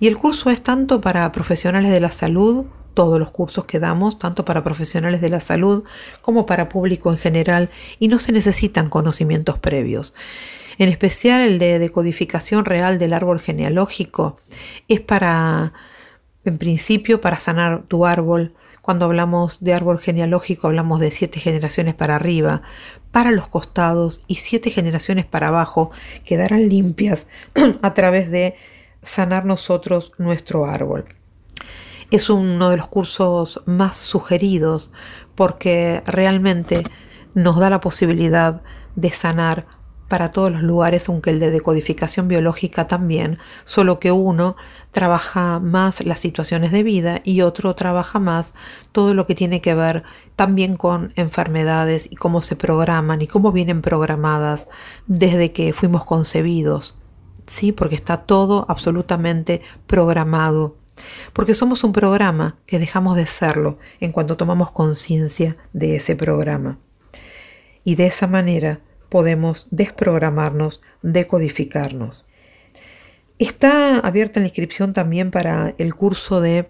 Y 0.00 0.06
el 0.08 0.16
curso 0.16 0.50
es 0.50 0.62
tanto 0.62 1.00
para 1.00 1.30
profesionales 1.32 1.90
de 1.90 2.00
la 2.00 2.10
salud, 2.10 2.66
todos 2.94 3.20
los 3.20 3.30
cursos 3.30 3.64
que 3.64 3.78
damos, 3.78 4.18
tanto 4.18 4.44
para 4.44 4.64
profesionales 4.64 5.20
de 5.20 5.28
la 5.28 5.40
salud 5.40 5.84
como 6.20 6.46
para 6.46 6.68
público 6.68 7.12
en 7.12 7.18
general, 7.18 7.70
y 8.00 8.08
no 8.08 8.18
se 8.18 8.32
necesitan 8.32 8.88
conocimientos 8.88 9.58
previos. 9.58 10.14
En 10.78 10.88
especial 10.88 11.40
el 11.40 11.58
de 11.58 11.78
decodificación 11.78 12.64
real 12.64 12.98
del 12.98 13.12
árbol 13.12 13.40
genealógico 13.40 14.40
es 14.88 15.00
para 15.00 15.72
en 16.48 16.58
principio, 16.58 17.20
para 17.20 17.40
sanar 17.40 17.82
tu 17.88 18.06
árbol, 18.06 18.54
cuando 18.82 19.04
hablamos 19.04 19.62
de 19.62 19.74
árbol 19.74 19.98
genealógico 19.98 20.66
hablamos 20.66 20.98
de 20.98 21.10
siete 21.10 21.40
generaciones 21.40 21.94
para 21.94 22.16
arriba, 22.16 22.62
para 23.12 23.32
los 23.32 23.48
costados 23.48 24.24
y 24.26 24.36
siete 24.36 24.70
generaciones 24.70 25.26
para 25.26 25.48
abajo 25.48 25.90
quedarán 26.24 26.68
limpias 26.68 27.26
a 27.82 27.92
través 27.92 28.30
de 28.30 28.56
sanar 29.02 29.44
nosotros 29.44 30.12
nuestro 30.16 30.64
árbol. 30.64 31.04
Es 32.10 32.30
uno 32.30 32.70
de 32.70 32.78
los 32.78 32.88
cursos 32.88 33.60
más 33.66 33.98
sugeridos 33.98 34.90
porque 35.34 36.02
realmente 36.06 36.82
nos 37.34 37.58
da 37.58 37.68
la 37.68 37.82
posibilidad 37.82 38.62
de 38.96 39.10
sanar 39.10 39.66
para 40.08 40.32
todos 40.32 40.50
los 40.50 40.62
lugares, 40.62 41.08
aunque 41.08 41.30
el 41.30 41.38
de 41.38 41.50
decodificación 41.50 42.28
biológica 42.28 42.86
también, 42.86 43.38
solo 43.64 44.00
que 44.00 44.10
uno 44.10 44.56
trabaja 44.90 45.60
más 45.60 46.04
las 46.04 46.18
situaciones 46.18 46.72
de 46.72 46.82
vida 46.82 47.20
y 47.24 47.42
otro 47.42 47.74
trabaja 47.74 48.18
más 48.18 48.54
todo 48.90 49.14
lo 49.14 49.26
que 49.26 49.34
tiene 49.34 49.60
que 49.60 49.74
ver 49.74 50.02
también 50.34 50.76
con 50.76 51.12
enfermedades 51.16 52.08
y 52.10 52.16
cómo 52.16 52.40
se 52.40 52.56
programan 52.56 53.20
y 53.20 53.26
cómo 53.26 53.52
vienen 53.52 53.82
programadas 53.82 54.66
desde 55.06 55.52
que 55.52 55.72
fuimos 55.72 56.04
concebidos. 56.04 56.98
Sí, 57.46 57.72
porque 57.72 57.94
está 57.94 58.18
todo 58.18 58.66
absolutamente 58.68 59.62
programado. 59.86 60.76
Porque 61.32 61.54
somos 61.54 61.84
un 61.84 61.92
programa 61.92 62.56
que 62.66 62.78
dejamos 62.78 63.16
de 63.16 63.26
serlo 63.26 63.78
en 64.00 64.10
cuanto 64.10 64.36
tomamos 64.36 64.70
conciencia 64.72 65.56
de 65.72 65.96
ese 65.96 66.16
programa. 66.16 66.78
Y 67.84 67.94
de 67.94 68.06
esa 68.06 68.26
manera 68.26 68.80
podemos 69.08 69.68
desprogramarnos, 69.70 70.80
decodificarnos. 71.02 72.26
Está 73.38 74.00
abierta 74.00 74.40
la 74.40 74.46
inscripción 74.46 74.92
también 74.92 75.30
para 75.30 75.74
el 75.78 75.94
curso 75.94 76.40
de 76.40 76.66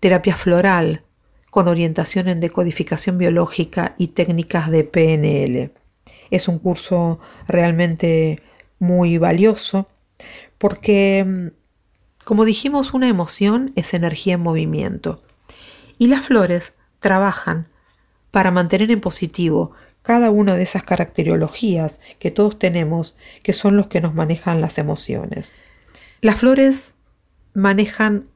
terapia 0.00 0.36
floral 0.36 1.02
con 1.50 1.68
orientación 1.68 2.28
en 2.28 2.40
decodificación 2.40 3.16
biológica 3.16 3.94
y 3.96 4.08
técnicas 4.08 4.70
de 4.70 4.84
PNL. 4.84 5.70
Es 6.30 6.48
un 6.48 6.58
curso 6.58 7.20
realmente 7.46 8.42
muy 8.78 9.18
valioso 9.18 9.88
porque, 10.58 11.52
como 12.24 12.44
dijimos, 12.44 12.92
una 12.92 13.08
emoción 13.08 13.72
es 13.76 13.94
energía 13.94 14.34
en 14.34 14.40
movimiento 14.40 15.22
y 15.96 16.08
las 16.08 16.26
flores 16.26 16.72
trabajan 17.00 17.68
para 18.30 18.50
mantener 18.50 18.90
en 18.90 19.00
positivo 19.00 19.72
cada 20.04 20.30
una 20.30 20.54
de 20.54 20.62
esas 20.62 20.84
caracterologías 20.84 21.98
que 22.18 22.30
todos 22.30 22.58
tenemos, 22.58 23.16
que 23.42 23.54
son 23.54 23.76
los 23.76 23.86
que 23.86 24.02
nos 24.02 24.14
manejan 24.14 24.60
las 24.60 24.76
emociones. 24.78 25.50
Las 26.20 26.38
flores 26.38 26.92
manejan 27.54 28.26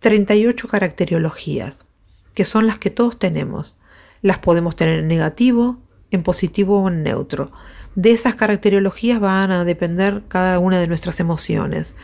38 0.00 0.68
caracterologías, 0.68 1.86
que 2.34 2.44
son 2.44 2.66
las 2.66 2.76
que 2.76 2.90
todos 2.90 3.18
tenemos. 3.18 3.76
Las 4.20 4.38
podemos 4.38 4.76
tener 4.76 4.98
en 4.98 5.08
negativo, 5.08 5.78
en 6.10 6.22
positivo 6.22 6.82
o 6.82 6.88
en 6.88 7.02
neutro. 7.02 7.50
De 7.94 8.10
esas 8.10 8.34
caracterologías 8.34 9.18
van 9.18 9.50
a 9.50 9.64
depender 9.64 10.24
cada 10.28 10.58
una 10.58 10.78
de 10.78 10.88
nuestras 10.88 11.20
emociones. 11.20 11.94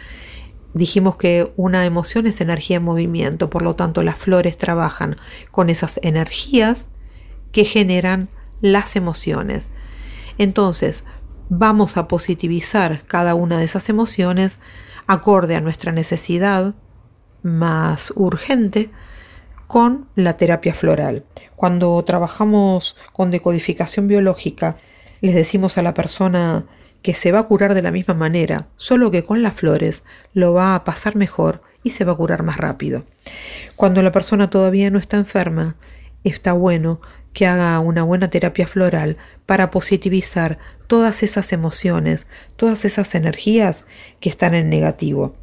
Dijimos 0.72 1.16
que 1.16 1.52
una 1.56 1.84
emoción 1.84 2.26
es 2.26 2.40
energía 2.40 2.78
en 2.78 2.84
movimiento, 2.84 3.50
por 3.50 3.60
lo 3.60 3.76
tanto 3.76 4.02
las 4.02 4.16
flores 4.16 4.56
trabajan 4.56 5.16
con 5.50 5.68
esas 5.68 6.00
energías 6.02 6.86
que 7.52 7.66
generan 7.66 8.30
las 8.60 8.96
emociones. 8.96 9.68
Entonces, 10.38 11.04
vamos 11.48 11.96
a 11.96 12.08
positivizar 12.08 13.02
cada 13.06 13.34
una 13.34 13.58
de 13.58 13.64
esas 13.64 13.88
emociones 13.88 14.60
acorde 15.06 15.56
a 15.56 15.60
nuestra 15.60 15.92
necesidad 15.92 16.74
más 17.42 18.12
urgente 18.16 18.90
con 19.66 20.08
la 20.14 20.36
terapia 20.36 20.74
floral. 20.74 21.24
Cuando 21.56 22.02
trabajamos 22.04 22.96
con 23.12 23.30
decodificación 23.30 24.08
biológica, 24.08 24.76
les 25.20 25.34
decimos 25.34 25.78
a 25.78 25.82
la 25.82 25.94
persona 25.94 26.64
que 27.02 27.14
se 27.14 27.32
va 27.32 27.40
a 27.40 27.46
curar 27.46 27.74
de 27.74 27.82
la 27.82 27.92
misma 27.92 28.14
manera, 28.14 28.68
solo 28.76 29.10
que 29.10 29.24
con 29.24 29.42
las 29.42 29.54
flores 29.54 30.02
lo 30.32 30.52
va 30.52 30.74
a 30.74 30.84
pasar 30.84 31.16
mejor 31.16 31.62
y 31.82 31.90
se 31.90 32.04
va 32.04 32.12
a 32.12 32.16
curar 32.16 32.42
más 32.42 32.56
rápido. 32.56 33.04
Cuando 33.76 34.02
la 34.02 34.12
persona 34.12 34.50
todavía 34.50 34.90
no 34.90 34.98
está 34.98 35.16
enferma, 35.16 35.76
está 36.24 36.52
bueno 36.52 37.00
que 37.32 37.46
haga 37.46 37.78
una 37.80 38.02
buena 38.02 38.30
terapia 38.30 38.66
floral 38.66 39.16
para 39.46 39.70
positivizar 39.70 40.58
todas 40.86 41.22
esas 41.22 41.52
emociones, 41.52 42.26
todas 42.56 42.84
esas 42.84 43.14
energías 43.14 43.84
que 44.20 44.28
están 44.28 44.54
en 44.54 44.68
negativo. 44.68 45.36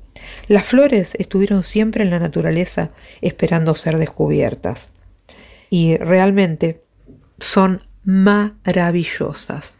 Las 0.47 0.65
flores 0.65 1.13
estuvieron 1.19 1.63
siempre 1.63 2.03
en 2.03 2.09
la 2.09 2.19
naturaleza 2.19 2.91
esperando 3.21 3.75
ser 3.75 3.97
descubiertas 3.97 4.87
y 5.69 5.97
realmente 5.97 6.83
son 7.39 7.81
maravillosas. 8.03 9.75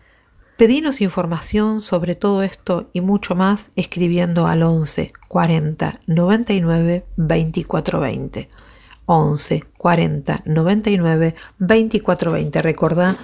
Pedinos 0.57 1.01
información 1.01 1.81
sobre 1.81 2.15
todo 2.15 2.41
esto 2.43 2.89
y 2.91 3.01
mucho 3.01 3.35
más 3.35 3.69
escribiendo 3.75 4.47
al 4.47 4.63
11 4.63 5.13
40 5.27 5.99
99 6.07 7.05
24 7.15 7.99
20. 7.99 8.49
11 9.07 9.63
40 9.77 10.43
99 10.45 11.35
24 11.59 12.31
20. 12.33 12.61
Recordá 12.61 13.15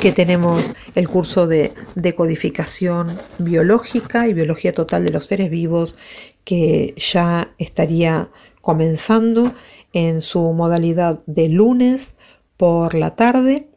que 0.00 0.12
tenemos 0.12 0.74
el 0.94 1.08
curso 1.08 1.46
de 1.46 1.72
decodificación 1.94 3.16
biológica 3.38 4.26
y 4.26 4.34
biología 4.34 4.72
total 4.72 5.04
de 5.04 5.12
los 5.12 5.26
seres 5.26 5.48
vivos 5.48 5.96
que 6.44 6.94
ya 6.96 7.54
estaría 7.58 8.30
comenzando 8.60 9.54
en 9.92 10.20
su 10.20 10.40
modalidad 10.52 11.20
de 11.26 11.48
lunes 11.48 12.14
por 12.56 12.94
la 12.94 13.14
tarde 13.14 13.68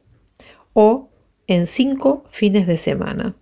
o 0.74 1.10
en 1.46 1.68
cinco 1.68 2.26
fines 2.32 2.66
de 2.66 2.78
semana. 2.78 3.36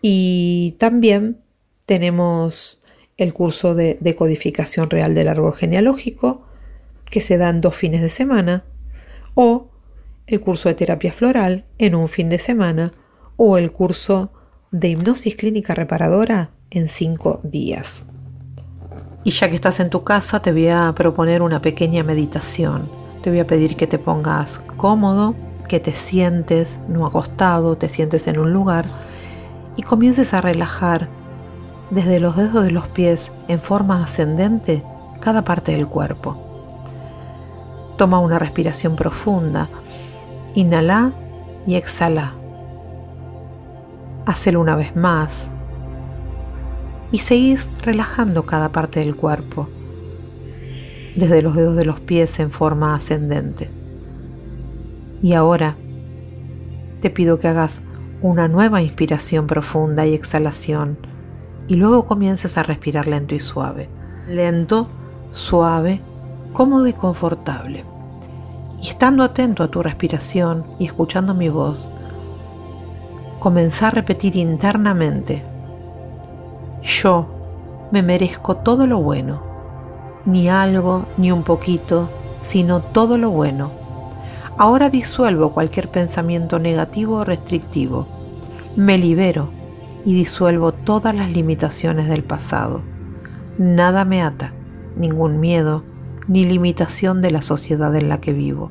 Y 0.00 0.76
también 0.78 1.42
tenemos 1.84 2.80
el 3.18 3.34
curso 3.34 3.74
de 3.74 3.98
decodificación 4.00 4.88
real 4.88 5.14
del 5.14 5.28
árbol 5.28 5.54
genealógico 5.54 6.46
que 7.06 7.20
se 7.20 7.38
dan 7.38 7.60
dos 7.60 7.74
fines 7.74 8.00
de 8.00 8.10
semana 8.10 8.64
o 9.34 9.68
el 10.26 10.40
curso 10.40 10.68
de 10.68 10.74
terapia 10.74 11.12
floral 11.12 11.64
en 11.78 11.94
un 11.94 12.08
fin 12.08 12.28
de 12.28 12.38
semana 12.38 12.92
o 13.36 13.58
el 13.58 13.72
curso 13.72 14.32
de 14.70 14.88
hipnosis 14.88 15.36
clínica 15.36 15.74
reparadora 15.74 16.50
en 16.70 16.88
cinco 16.88 17.40
días. 17.42 18.02
Y 19.22 19.30
ya 19.30 19.48
que 19.48 19.54
estás 19.54 19.80
en 19.80 19.90
tu 19.90 20.04
casa, 20.04 20.40
te 20.40 20.52
voy 20.52 20.68
a 20.68 20.92
proponer 20.94 21.42
una 21.42 21.62
pequeña 21.62 22.02
meditación. 22.02 22.88
Te 23.22 23.30
voy 23.30 23.40
a 23.40 23.46
pedir 23.46 23.76
que 23.76 23.86
te 23.86 23.98
pongas 23.98 24.58
cómodo, 24.76 25.34
que 25.68 25.80
te 25.80 25.92
sientes 25.92 26.78
no 26.88 27.06
acostado, 27.06 27.76
te 27.76 27.88
sientes 27.88 28.26
en 28.26 28.38
un 28.38 28.52
lugar 28.52 28.84
y 29.76 29.82
comiences 29.82 30.34
a 30.34 30.40
relajar 30.40 31.08
desde 31.90 32.20
los 32.20 32.36
dedos 32.36 32.64
de 32.64 32.70
los 32.70 32.86
pies 32.88 33.30
en 33.48 33.60
forma 33.60 34.04
ascendente 34.04 34.82
cada 35.20 35.42
parte 35.42 35.72
del 35.72 35.86
cuerpo. 35.86 36.43
Toma 37.96 38.18
una 38.18 38.38
respiración 38.38 38.96
profunda, 38.96 39.68
inhala 40.54 41.12
y 41.66 41.76
exhala. 41.76 42.34
Hacelo 44.26 44.60
una 44.60 44.74
vez 44.74 44.96
más 44.96 45.48
y 47.12 47.18
seguís 47.18 47.70
relajando 47.82 48.44
cada 48.44 48.70
parte 48.70 49.00
del 49.00 49.14
cuerpo, 49.14 49.68
desde 51.14 51.42
los 51.42 51.54
dedos 51.54 51.76
de 51.76 51.84
los 51.84 52.00
pies 52.00 52.40
en 52.40 52.50
forma 52.50 52.94
ascendente. 52.94 53.70
Y 55.22 55.34
ahora 55.34 55.76
te 57.00 57.10
pido 57.10 57.38
que 57.38 57.48
hagas 57.48 57.82
una 58.20 58.48
nueva 58.48 58.82
inspiración 58.82 59.46
profunda 59.46 60.06
y 60.06 60.14
exhalación 60.14 60.98
y 61.68 61.76
luego 61.76 62.06
comiences 62.06 62.58
a 62.58 62.62
respirar 62.62 63.06
lento 63.06 63.34
y 63.34 63.40
suave. 63.40 63.88
Lento, 64.28 64.88
suave, 65.30 66.00
cómodo 66.54 66.86
y 66.86 66.94
confortable. 66.94 67.84
Y 68.80 68.88
estando 68.88 69.22
atento 69.22 69.62
a 69.62 69.68
tu 69.68 69.82
respiración 69.82 70.64
y 70.78 70.86
escuchando 70.86 71.34
mi 71.34 71.50
voz, 71.50 71.90
comenzá 73.38 73.88
a 73.88 73.90
repetir 73.90 74.36
internamente 74.36 75.44
yo 76.84 77.26
me 77.90 78.02
merezco 78.02 78.56
todo 78.56 78.86
lo 78.86 79.00
bueno, 79.00 79.40
ni 80.26 80.50
algo, 80.50 81.06
ni 81.16 81.32
un 81.32 81.42
poquito, 81.42 82.10
sino 82.42 82.80
todo 82.80 83.16
lo 83.16 83.30
bueno. 83.30 83.70
Ahora 84.58 84.90
disuelvo 84.90 85.52
cualquier 85.52 85.88
pensamiento 85.88 86.58
negativo 86.58 87.16
o 87.16 87.24
restrictivo. 87.24 88.06
Me 88.76 88.98
libero 88.98 89.48
y 90.04 90.12
disuelvo 90.12 90.72
todas 90.72 91.14
las 91.14 91.30
limitaciones 91.30 92.06
del 92.06 92.22
pasado. 92.22 92.82
Nada 93.56 94.04
me 94.04 94.20
ata, 94.20 94.52
ningún 94.96 95.40
miedo, 95.40 95.84
ni 96.28 96.44
limitación 96.44 97.22
de 97.22 97.30
la 97.30 97.42
sociedad 97.42 97.94
en 97.94 98.08
la 98.08 98.20
que 98.20 98.32
vivo. 98.32 98.70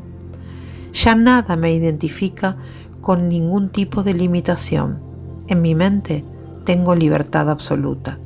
Ya 0.93 1.15
nada 1.15 1.55
me 1.55 1.73
identifica 1.73 2.57
con 3.01 3.27
ningún 3.29 3.69
tipo 3.69 4.03
de 4.03 4.13
limitación. 4.13 4.99
En 5.47 5.61
mi 5.61 5.75
mente 5.75 6.23
tengo 6.65 6.95
libertad 6.95 7.49
absoluta. 7.49 8.17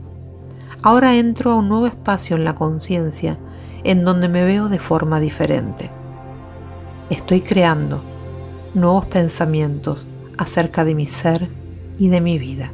Ahora 0.82 1.16
entro 1.16 1.52
a 1.52 1.56
un 1.56 1.70
nuevo 1.70 1.88
espacio 1.88 2.36
en 2.36 2.44
la 2.44 2.56
conciencia 2.56 3.38
en 3.84 4.04
donde 4.04 4.30
me 4.30 4.44
veo 4.44 4.70
de 4.70 4.80
forma 4.80 5.20
diferente. 5.20 5.90
Estoy 7.10 7.42
creando 7.42 8.02
nuevos 8.74 9.06
pensamientos 9.06 10.08
acerca 10.38 10.86
de 10.86 10.94
mi 10.94 11.06
ser 11.06 11.50
y 11.98 12.10
de 12.10 12.22
mi 12.22 12.38
vida. 12.38 12.72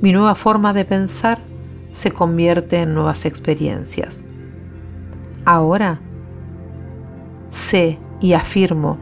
Mi 0.00 0.12
nueva 0.12 0.34
forma 0.34 0.72
de 0.72 0.84
pensar 0.84 1.40
se 1.92 2.12
convierte 2.12 2.80
en 2.80 2.94
nuevas 2.94 3.24
experiencias. 3.24 4.18
Ahora 5.44 6.00
sé 7.50 7.98
y 8.20 8.34
afirmo 8.34 8.98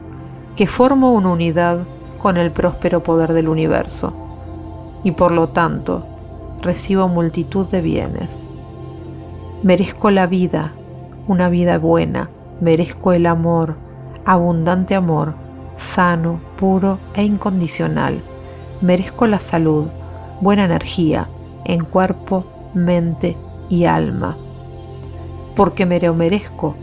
que 0.55 0.67
formo 0.67 1.13
una 1.13 1.31
unidad 1.31 1.79
con 2.21 2.37
el 2.37 2.51
próspero 2.51 3.01
poder 3.03 3.33
del 3.33 3.47
universo 3.47 4.13
y 5.03 5.11
por 5.11 5.31
lo 5.31 5.49
tanto 5.49 6.05
recibo 6.61 7.07
multitud 7.07 7.67
de 7.67 7.81
bienes. 7.81 8.29
Merezco 9.63 10.11
la 10.11 10.27
vida, 10.27 10.73
una 11.27 11.49
vida 11.49 11.77
buena, 11.77 12.29
merezco 12.61 13.13
el 13.13 13.25
amor, 13.25 13.75
abundante 14.25 14.95
amor, 14.95 15.33
sano, 15.77 16.39
puro 16.57 16.99
e 17.13 17.23
incondicional. 17.23 18.21
Merezco 18.81 19.27
la 19.27 19.39
salud, 19.39 19.87
buena 20.41 20.65
energía 20.65 21.27
en 21.65 21.83
cuerpo, 21.83 22.45
mente 22.73 23.35
y 23.69 23.85
alma. 23.85 24.37
Porque 25.59 25.85
me 25.85 25.99
lo 25.99 26.13
merezco, 26.13 26.73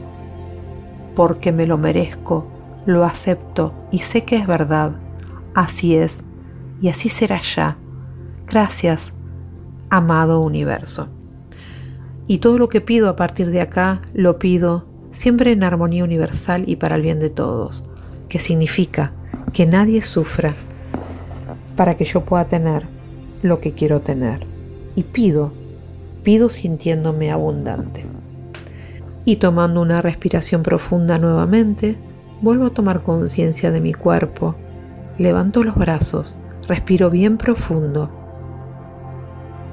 porque 1.15 1.51
me 1.51 1.67
lo 1.67 1.79
merezco, 1.79 2.47
lo 2.85 3.07
acepto 3.07 3.73
y 3.91 4.01
sé 4.01 4.25
que 4.25 4.37
es 4.37 4.47
verdad. 4.47 4.97
Así 5.55 5.97
es, 5.97 6.19
y 6.83 6.91
así 6.91 7.09
será 7.09 7.41
ya 7.41 7.79
Gracias, 8.47 9.15
amado 9.89 10.43
universo. 10.43 11.09
Y 12.27 12.37
todo 12.37 12.59
lo 12.59 12.69
que 12.69 12.83
pido 12.83 13.09
a 13.09 13.17
partir 13.17 13.51
de 13.51 13.63
acá 13.63 14.03
lo 14.13 14.39
pido 14.39 14.85
siempre 15.11 15.53
en 15.53 15.65
armonía 15.65 16.05
universal 16.05 16.65
y 16.67 16.77
para 16.77 16.97
el 16.97 17.03
bien 17.03 17.19
de 17.19 17.31
todos, 17.31 17.83
que 18.29 18.41
significa 18.41 19.15
que 19.55 19.65
nadie 19.65 20.03
sufra 20.03 20.55
para 21.77 21.97
que 21.97 22.05
yo 22.05 22.27
pueda 22.27 22.45
tener 22.45 22.87
lo 23.41 23.59
que 23.59 23.73
quiero 23.73 24.03
tener. 24.03 24.47
Y 24.97 25.05
pido, 25.05 25.51
pido 26.23 26.51
sintiéndome 26.51 27.31
abundante. 27.31 28.05
Y 29.27 29.37
tomando 29.37 29.83
una 29.83 30.01
respiración 30.01 30.63
profunda 30.63 31.19
nuevamente, 31.19 31.99
vuelvo 32.41 32.65
a 32.65 32.71
tomar 32.71 33.03
conciencia 33.03 33.71
de 33.71 33.83
mi 33.83 33.93
cuerpo 33.93 34.57
levanto 35.19 35.65
los 35.65 35.75
brazos, 35.75 36.37
respiro 36.69 37.11
bien 37.11 37.39
profundo 37.39 38.11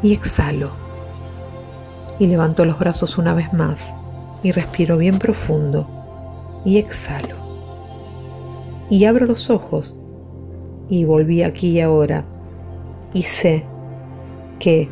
y 0.02 0.14
exhalo. 0.14 0.72
Y 2.20 2.28
levanto 2.28 2.66
los 2.66 2.80
brazos 2.80 3.18
una 3.18 3.34
vez 3.34 3.54
más 3.54 3.80
y 4.44 4.52
respiro 4.52 4.98
bien 4.98 5.18
profundo 5.18 5.88
y 6.64 6.78
exhalo. 6.78 7.36
Y 8.90 9.06
abro 9.06 9.26
los 9.26 9.50
ojos 9.50 9.96
y 10.90 11.06
volví 11.06 11.44
aquí 11.44 11.70
y 11.70 11.82
ahora 11.82 12.26
y 13.14 13.24
sé 13.24 13.66
que 14.60 14.90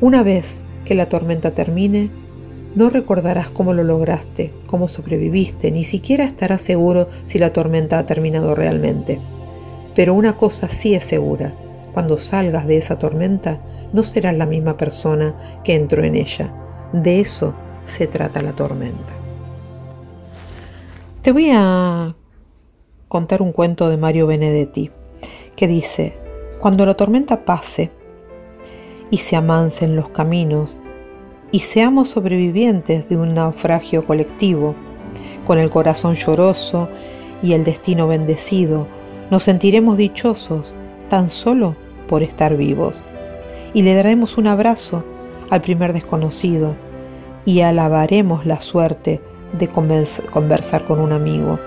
una 0.00 0.22
vez 0.22 0.62
que 0.84 0.94
la 0.94 1.08
tormenta 1.08 1.52
termine, 1.52 2.10
no 2.74 2.90
recordarás 2.90 3.50
cómo 3.50 3.72
lo 3.72 3.84
lograste, 3.84 4.52
cómo 4.66 4.88
sobreviviste, 4.88 5.70
ni 5.70 5.84
siquiera 5.84 6.24
estarás 6.24 6.62
seguro 6.62 7.08
si 7.26 7.38
la 7.38 7.52
tormenta 7.52 7.98
ha 7.98 8.06
terminado 8.06 8.54
realmente. 8.54 9.20
Pero 9.94 10.14
una 10.14 10.36
cosa 10.36 10.68
sí 10.68 10.94
es 10.94 11.04
segura, 11.04 11.54
cuando 11.92 12.18
salgas 12.18 12.66
de 12.66 12.78
esa 12.78 12.98
tormenta 12.98 13.60
no 13.92 14.02
serás 14.02 14.36
la 14.36 14.46
misma 14.46 14.76
persona 14.76 15.60
que 15.62 15.74
entró 15.74 16.02
en 16.02 16.16
ella. 16.16 16.52
De 16.92 17.20
eso 17.20 17.54
se 17.84 18.08
trata 18.08 18.42
la 18.42 18.52
tormenta. 18.52 19.12
Te 21.22 21.32
voy 21.32 21.50
a 21.52 22.14
contar 23.06 23.40
un 23.40 23.52
cuento 23.52 23.88
de 23.88 23.96
Mario 23.96 24.26
Benedetti 24.26 24.90
que 25.54 25.68
dice, 25.68 26.14
cuando 26.60 26.84
la 26.84 26.94
tormenta 26.94 27.44
pase 27.44 27.92
y 29.10 29.18
se 29.18 29.36
amansen 29.36 29.94
los 29.94 30.08
caminos 30.08 30.76
y 31.54 31.60
seamos 31.60 32.10
sobrevivientes 32.10 33.08
de 33.08 33.16
un 33.16 33.34
naufragio 33.34 34.04
colectivo, 34.04 34.74
con 35.46 35.60
el 35.60 35.70
corazón 35.70 36.16
lloroso 36.16 36.88
y 37.44 37.52
el 37.52 37.62
destino 37.62 38.08
bendecido, 38.08 38.88
nos 39.30 39.44
sentiremos 39.44 39.96
dichosos 39.96 40.74
tan 41.08 41.30
solo 41.30 41.76
por 42.08 42.24
estar 42.24 42.56
vivos. 42.56 43.04
Y 43.72 43.82
le 43.82 43.94
daremos 43.94 44.36
un 44.36 44.48
abrazo 44.48 45.04
al 45.48 45.60
primer 45.60 45.92
desconocido 45.92 46.74
y 47.46 47.60
alabaremos 47.60 48.46
la 48.46 48.60
suerte 48.60 49.20
de 49.56 49.68
conversar 49.68 50.84
con 50.86 50.98
un 50.98 51.12
amigo. 51.12 51.60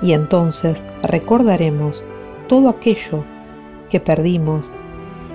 Y 0.00 0.14
entonces 0.14 0.82
recordaremos 1.02 2.02
todo 2.48 2.70
aquello 2.70 3.26
que 3.90 4.00
perdimos 4.00 4.70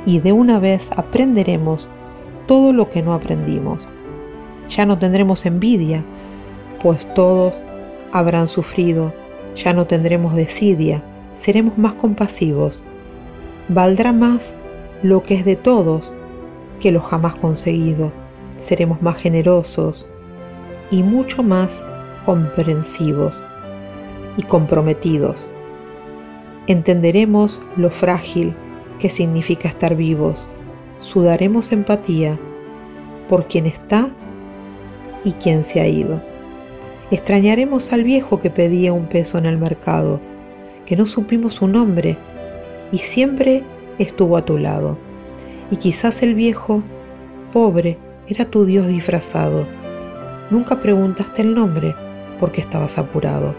y 0.07 0.17
de 0.17 0.31
una 0.31 0.57
vez 0.57 0.89
aprenderemos 0.95 1.87
todo 2.47 2.73
lo 2.73 2.89
que 2.89 3.03
no 3.03 3.13
aprendimos. 3.13 3.85
Ya 4.69 4.85
no 4.85 4.97
tendremos 4.97 5.45
envidia, 5.45 6.03
pues 6.81 7.11
todos 7.13 7.61
habrán 8.11 8.47
sufrido, 8.47 9.13
ya 9.55 9.73
no 9.73 9.85
tendremos 9.85 10.35
desidia, 10.35 11.03
seremos 11.35 11.77
más 11.77 11.95
compasivos. 11.95 12.81
Valdrá 13.67 14.13
más 14.13 14.53
lo 15.03 15.23
que 15.23 15.35
es 15.35 15.45
de 15.45 15.55
todos 15.55 16.13
que 16.79 16.91
lo 16.91 17.01
jamás 17.01 17.35
conseguido. 17.35 18.11
Seremos 18.57 19.01
más 19.01 19.17
generosos 19.17 20.05
y 20.91 21.03
mucho 21.03 21.43
más 21.43 21.81
comprensivos 22.25 23.41
y 24.37 24.43
comprometidos. 24.43 25.47
Entenderemos 26.67 27.59
lo 27.77 27.89
frágil 27.89 28.53
que 28.99 29.09
significa 29.09 29.69
estar 29.69 29.95
vivos. 29.95 30.47
Sudaremos 30.99 31.71
empatía 31.71 32.37
por 33.27 33.47
quien 33.47 33.65
está 33.65 34.09
y 35.23 35.33
quien 35.33 35.63
se 35.63 35.81
ha 35.81 35.87
ido. 35.87 36.21
Extrañaremos 37.11 37.91
al 37.91 38.03
viejo 38.03 38.39
que 38.39 38.49
pedía 38.49 38.93
un 38.93 39.07
peso 39.07 39.37
en 39.37 39.45
el 39.45 39.57
mercado, 39.57 40.19
que 40.85 40.95
no 40.95 41.05
supimos 41.05 41.55
su 41.55 41.67
nombre 41.67 42.17
y 42.91 42.99
siempre 42.99 43.63
estuvo 43.97 44.37
a 44.37 44.45
tu 44.45 44.57
lado. 44.57 44.97
Y 45.71 45.77
quizás 45.77 46.21
el 46.23 46.35
viejo, 46.35 46.83
pobre, 47.51 47.97
era 48.27 48.45
tu 48.45 48.65
Dios 48.65 48.87
disfrazado. 48.87 49.65
Nunca 50.49 50.79
preguntaste 50.81 51.41
el 51.41 51.53
nombre 51.53 51.95
porque 52.39 52.61
estabas 52.61 52.97
apurado. 52.97 53.55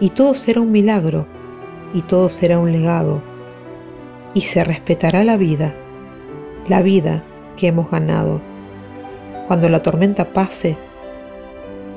Y 0.00 0.10
todo 0.10 0.34
será 0.34 0.60
un 0.60 0.72
milagro, 0.72 1.26
y 1.94 2.02
todo 2.02 2.28
será 2.28 2.58
un 2.58 2.70
legado, 2.70 3.22
y 4.34 4.42
se 4.42 4.62
respetará 4.62 5.24
la 5.24 5.36
vida, 5.36 5.74
la 6.68 6.82
vida 6.82 7.22
que 7.56 7.68
hemos 7.68 7.90
ganado. 7.90 8.40
Cuando 9.46 9.68
la 9.68 9.82
tormenta 9.82 10.32
pase, 10.32 10.76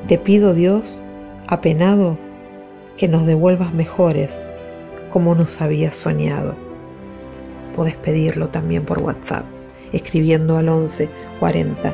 te 0.08 0.18
pido 0.18 0.54
Dios, 0.54 1.02
apenado, 1.48 2.18
que 2.98 3.08
nos 3.08 3.26
devuelvas 3.26 3.74
mejores, 3.74 4.30
como 5.12 5.34
nos 5.34 5.62
habías 5.62 5.96
soñado. 5.96 6.56
Puedes 7.76 7.96
pedirlo 7.96 8.50
también 8.50 8.86
por 8.86 9.00
WhatsApp, 9.00 9.46
escribiendo 9.94 10.58
al 10.58 10.70
11 10.70 11.10
40 11.40 11.94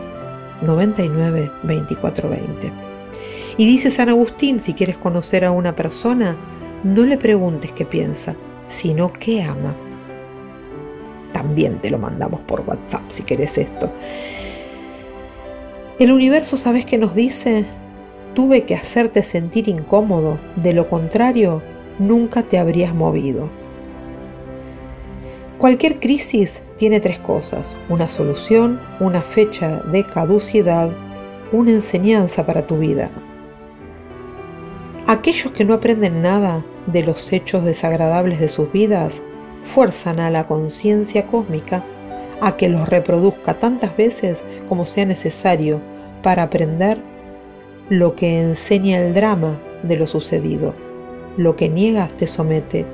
99 0.62 1.52
24 1.64 2.30
20. 2.30 2.72
Y 3.58 3.66
dice 3.66 3.92
San 3.92 4.10
Agustín, 4.10 4.60
si 4.60 4.74
quieres 4.74 4.98
conocer 4.98 5.46
a 5.46 5.52
una 5.52 5.76
persona, 5.76 6.36
no 6.84 7.04
le 7.04 7.18
preguntes 7.18 7.72
qué 7.72 7.86
piensa, 7.86 8.36
sino 8.70 9.14
qué 9.14 9.44
ama. 9.44 9.76
También 11.32 11.80
te 11.80 11.90
lo 11.90 11.98
mandamos 11.98 12.42
por 12.42 12.62
WhatsApp 12.62 13.04
si 13.10 13.24
querés 13.24 13.58
esto. 13.58 13.92
El 15.98 16.12
universo, 16.12 16.58
¿sabes 16.58 16.86
qué 16.86 16.98
nos 16.98 17.16
dice? 17.16 17.64
Tuve 18.34 18.66
que 18.66 18.76
hacerte 18.76 19.24
sentir 19.24 19.70
incómodo, 19.70 20.40
de 20.58 20.74
lo 20.74 20.90
contrario, 20.90 21.62
nunca 22.00 22.44
te 22.44 22.60
habrías 22.60 22.94
movido. 22.94 23.48
Cualquier 25.58 26.02
crisis 26.02 26.62
tiene 26.76 27.00
tres 27.00 27.18
cosas, 27.20 27.78
una 27.88 28.10
solución, 28.10 28.82
una 29.00 29.22
fecha 29.22 29.84
de 29.84 30.06
caducidad, 30.06 30.90
una 31.54 31.72
enseñanza 31.72 32.46
para 32.46 32.68
tu 32.68 32.78
vida. 32.78 33.10
Aquellos 35.08 35.54
que 35.54 35.64
no 35.64 35.76
aprenden 35.76 36.22
nada 36.22 36.66
de 36.88 37.04
los 37.04 37.32
hechos 37.32 37.64
desagradables 37.64 38.42
de 38.42 38.50
sus 38.50 38.70
vidas 38.70 39.22
fuerzan 39.74 40.20
a 40.20 40.30
la 40.30 40.46
conciencia 40.46 41.26
cósmica 41.26 41.86
a 42.42 42.58
que 42.58 42.70
los 42.70 42.88
reproduzca 42.88 43.56
tantas 43.56 43.96
veces 43.96 44.44
como 44.68 44.86
sea 44.86 45.06
necesario 45.06 45.80
para 46.22 46.44
aprender 46.44 46.98
lo 47.90 48.16
que 48.16 48.40
enseña 48.40 49.00
el 49.00 49.14
drama 49.14 49.60
de 49.84 49.96
lo 49.96 50.08
sucedido. 50.08 50.74
Lo 51.38 51.56
que 51.56 51.70
niegas 51.70 52.10
te 52.18 52.28
somete, 52.28 52.86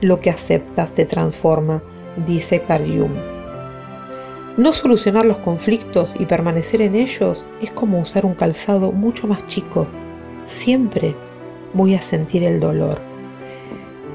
lo 0.00 0.20
que 0.20 0.30
aceptas 0.30 0.92
te 0.92 1.04
transforma, 1.04 1.82
dice 2.26 2.62
Carl 2.62 2.86
Jung. 2.86 3.40
No 4.56 4.72
solucionar 4.72 5.24
los 5.24 5.38
conflictos 5.38 6.14
y 6.18 6.26
permanecer 6.26 6.82
en 6.82 6.96
ellos 6.96 7.44
es 7.62 7.70
como 7.70 8.00
usar 8.00 8.26
un 8.26 8.34
calzado 8.34 8.92
mucho 8.92 9.26
más 9.26 9.46
chico. 9.46 9.86
Siempre 10.48 11.14
voy 11.72 11.94
a 11.94 12.02
sentir 12.02 12.42
el 12.42 12.58
dolor. 12.58 13.00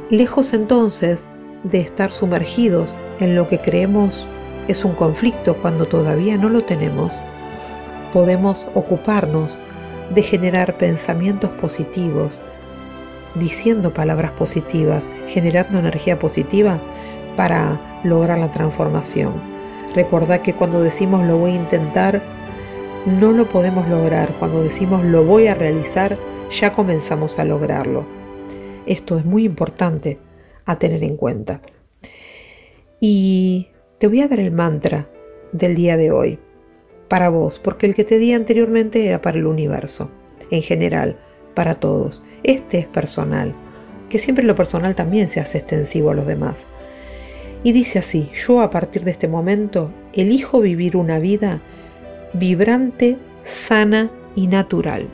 Lejos 0.09 0.53
entonces 0.53 1.25
de 1.63 1.79
estar 1.79 2.11
sumergidos 2.11 2.93
en 3.19 3.35
lo 3.35 3.47
que 3.47 3.59
creemos 3.59 4.27
es 4.67 4.85
un 4.85 4.93
conflicto 4.93 5.55
cuando 5.57 5.85
todavía 5.85 6.37
no 6.37 6.49
lo 6.49 6.63
tenemos, 6.63 7.13
podemos 8.13 8.67
ocuparnos 8.73 9.59
de 10.13 10.21
generar 10.23 10.77
pensamientos 10.77 11.49
positivos, 11.51 12.41
diciendo 13.35 13.93
palabras 13.93 14.31
positivas, 14.31 15.05
generando 15.27 15.79
energía 15.79 16.17
positiva 16.17 16.79
para 17.35 17.79
lograr 18.03 18.37
la 18.37 18.51
transformación. 18.51 19.33
Recordad 19.93 20.41
que 20.41 20.53
cuando 20.53 20.81
decimos 20.81 21.25
lo 21.25 21.37
voy 21.37 21.51
a 21.51 21.55
intentar, 21.55 22.21
no 23.05 23.31
lo 23.31 23.47
podemos 23.47 23.87
lograr. 23.87 24.33
Cuando 24.39 24.63
decimos 24.63 25.03
lo 25.03 25.23
voy 25.23 25.47
a 25.47 25.55
realizar, 25.55 26.17
ya 26.51 26.73
comenzamos 26.73 27.37
a 27.39 27.45
lograrlo. 27.45 28.05
Esto 28.85 29.17
es 29.17 29.25
muy 29.25 29.45
importante 29.45 30.19
a 30.65 30.77
tener 30.77 31.03
en 31.03 31.17
cuenta. 31.17 31.61
Y 32.99 33.69
te 34.05 34.09
voy 34.09 34.21
a 34.21 34.27
dar 34.27 34.39
el 34.39 34.51
mantra 34.51 35.07
del 35.51 35.73
día 35.73 35.97
de 35.97 36.11
hoy 36.11 36.37
para 37.07 37.29
vos, 37.29 37.57
porque 37.57 37.87
el 37.87 37.95
que 37.95 38.03
te 38.03 38.19
di 38.19 38.33
anteriormente 38.33 39.03
era 39.03 39.19
para 39.19 39.39
el 39.39 39.47
universo, 39.47 40.11
en 40.51 40.61
general, 40.61 41.17
para 41.55 41.79
todos. 41.79 42.21
Este 42.43 42.77
es 42.77 42.85
personal, 42.85 43.55
que 44.07 44.19
siempre 44.19 44.45
lo 44.45 44.53
personal 44.53 44.93
también 44.93 45.27
se 45.27 45.39
hace 45.39 45.57
extensivo 45.57 46.11
a 46.11 46.13
los 46.13 46.27
demás. 46.27 46.67
Y 47.63 47.71
dice 47.71 47.97
así, 47.97 48.29
yo 48.35 48.61
a 48.61 48.69
partir 48.69 49.05
de 49.05 49.09
este 49.09 49.27
momento 49.27 49.89
elijo 50.13 50.61
vivir 50.61 50.97
una 50.97 51.17
vida 51.17 51.63
vibrante, 52.33 53.17
sana 53.43 54.11
y 54.35 54.45
natural. 54.45 55.07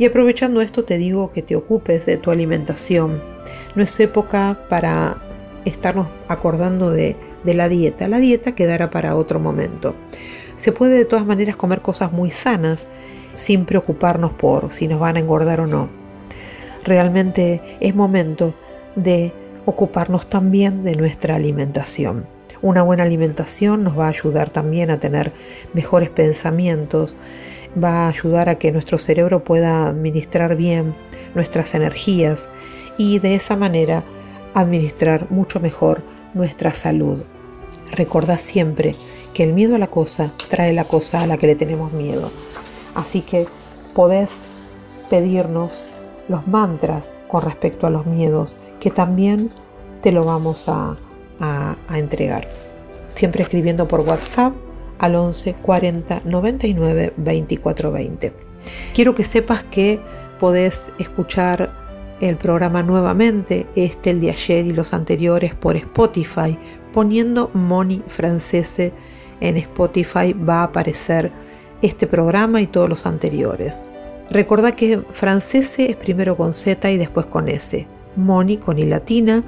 Y 0.00 0.06
aprovechando 0.06 0.62
esto 0.62 0.82
te 0.82 0.98
digo 0.98 1.30
que 1.30 1.42
te 1.42 1.54
ocupes 1.54 2.06
de 2.06 2.16
tu 2.16 2.32
alimentación. 2.32 3.22
No 3.76 3.84
es 3.84 4.00
época 4.00 4.66
para 4.68 5.22
estarnos 5.64 6.08
acordando 6.26 6.90
de, 6.90 7.14
la 7.44 7.68
dieta. 7.68 8.08
La 8.08 8.18
dieta 8.18 8.54
quedará 8.54 8.90
para 8.90 9.16
otro 9.16 9.40
momento. 9.40 9.94
Se 10.56 10.72
puede 10.72 10.96
de 10.96 11.04
todas 11.04 11.26
maneras 11.26 11.56
comer 11.56 11.80
cosas 11.80 12.12
muy 12.12 12.30
sanas 12.30 12.86
sin 13.34 13.64
preocuparnos 13.64 14.32
por 14.32 14.72
si 14.72 14.88
nos 14.88 15.00
van 15.00 15.16
a 15.16 15.20
engordar 15.20 15.60
o 15.60 15.66
no. 15.66 15.88
Realmente 16.84 17.60
es 17.80 17.94
momento 17.94 18.54
de 18.96 19.32
ocuparnos 19.66 20.28
también 20.28 20.84
de 20.84 20.96
nuestra 20.96 21.36
alimentación. 21.36 22.26
Una 22.60 22.82
buena 22.82 23.02
alimentación 23.02 23.82
nos 23.82 23.98
va 23.98 24.06
a 24.06 24.10
ayudar 24.10 24.50
también 24.50 24.90
a 24.90 25.00
tener 25.00 25.32
mejores 25.72 26.10
pensamientos, 26.10 27.16
va 27.82 28.06
a 28.06 28.08
ayudar 28.08 28.48
a 28.48 28.56
que 28.56 28.72
nuestro 28.72 28.98
cerebro 28.98 29.42
pueda 29.42 29.88
administrar 29.88 30.56
bien 30.56 30.94
nuestras 31.34 31.74
energías 31.74 32.46
y 32.98 33.18
de 33.18 33.34
esa 33.34 33.56
manera 33.56 34.04
administrar 34.54 35.30
mucho 35.30 35.60
mejor 35.60 36.02
nuestra 36.34 36.72
salud. 36.74 37.22
Recordad 37.90 38.40
siempre 38.40 38.96
que 39.34 39.44
el 39.44 39.52
miedo 39.52 39.74
a 39.74 39.78
la 39.78 39.88
cosa 39.88 40.32
trae 40.48 40.72
la 40.72 40.84
cosa 40.84 41.22
a 41.22 41.26
la 41.26 41.36
que 41.38 41.46
le 41.46 41.56
tenemos 41.56 41.92
miedo. 41.92 42.30
Así 42.94 43.22
que 43.22 43.46
podés 43.94 44.42
pedirnos 45.10 45.82
los 46.28 46.46
mantras 46.46 47.10
con 47.28 47.42
respecto 47.42 47.86
a 47.86 47.90
los 47.90 48.06
miedos, 48.06 48.56
que 48.80 48.90
también 48.90 49.50
te 50.00 50.12
lo 50.12 50.22
vamos 50.22 50.64
a, 50.68 50.96
entregar. 51.92 52.46
Siempre 53.16 53.42
escribiendo 53.42 53.88
por 53.88 54.00
WhatsApp 54.00 54.52
al 55.00 55.16
11 55.16 55.54
40 55.54 56.20
99 56.24 57.14
24 57.16 57.90
20. 57.90 58.32
Quiero 58.94 59.14
que 59.16 59.24
sepas 59.24 59.64
que 59.64 60.00
podés 60.38 60.86
escuchar 61.00 61.81
el 62.22 62.36
programa 62.36 62.82
nuevamente, 62.82 63.66
este, 63.74 64.10
el 64.10 64.20
de 64.20 64.30
ayer 64.30 64.64
y 64.64 64.72
los 64.72 64.94
anteriores 64.94 65.54
por 65.54 65.76
Spotify, 65.76 66.56
poniendo 66.94 67.50
Moni 67.52 68.02
Francese 68.06 68.92
en 69.40 69.56
Spotify 69.56 70.32
va 70.32 70.60
a 70.60 70.64
aparecer 70.64 71.32
este 71.82 72.06
programa 72.06 72.60
y 72.60 72.68
todos 72.68 72.88
los 72.88 73.06
anteriores. 73.06 73.82
Recordá 74.30 74.76
que 74.76 75.00
Francese 75.12 75.90
es 75.90 75.96
primero 75.96 76.36
con 76.36 76.54
Z 76.54 76.90
y 76.90 76.96
después 76.96 77.26
con 77.26 77.48
S. 77.48 77.86
Moni 78.14 78.56
con 78.56 78.78
I 78.78 78.84
latina, 78.84 79.42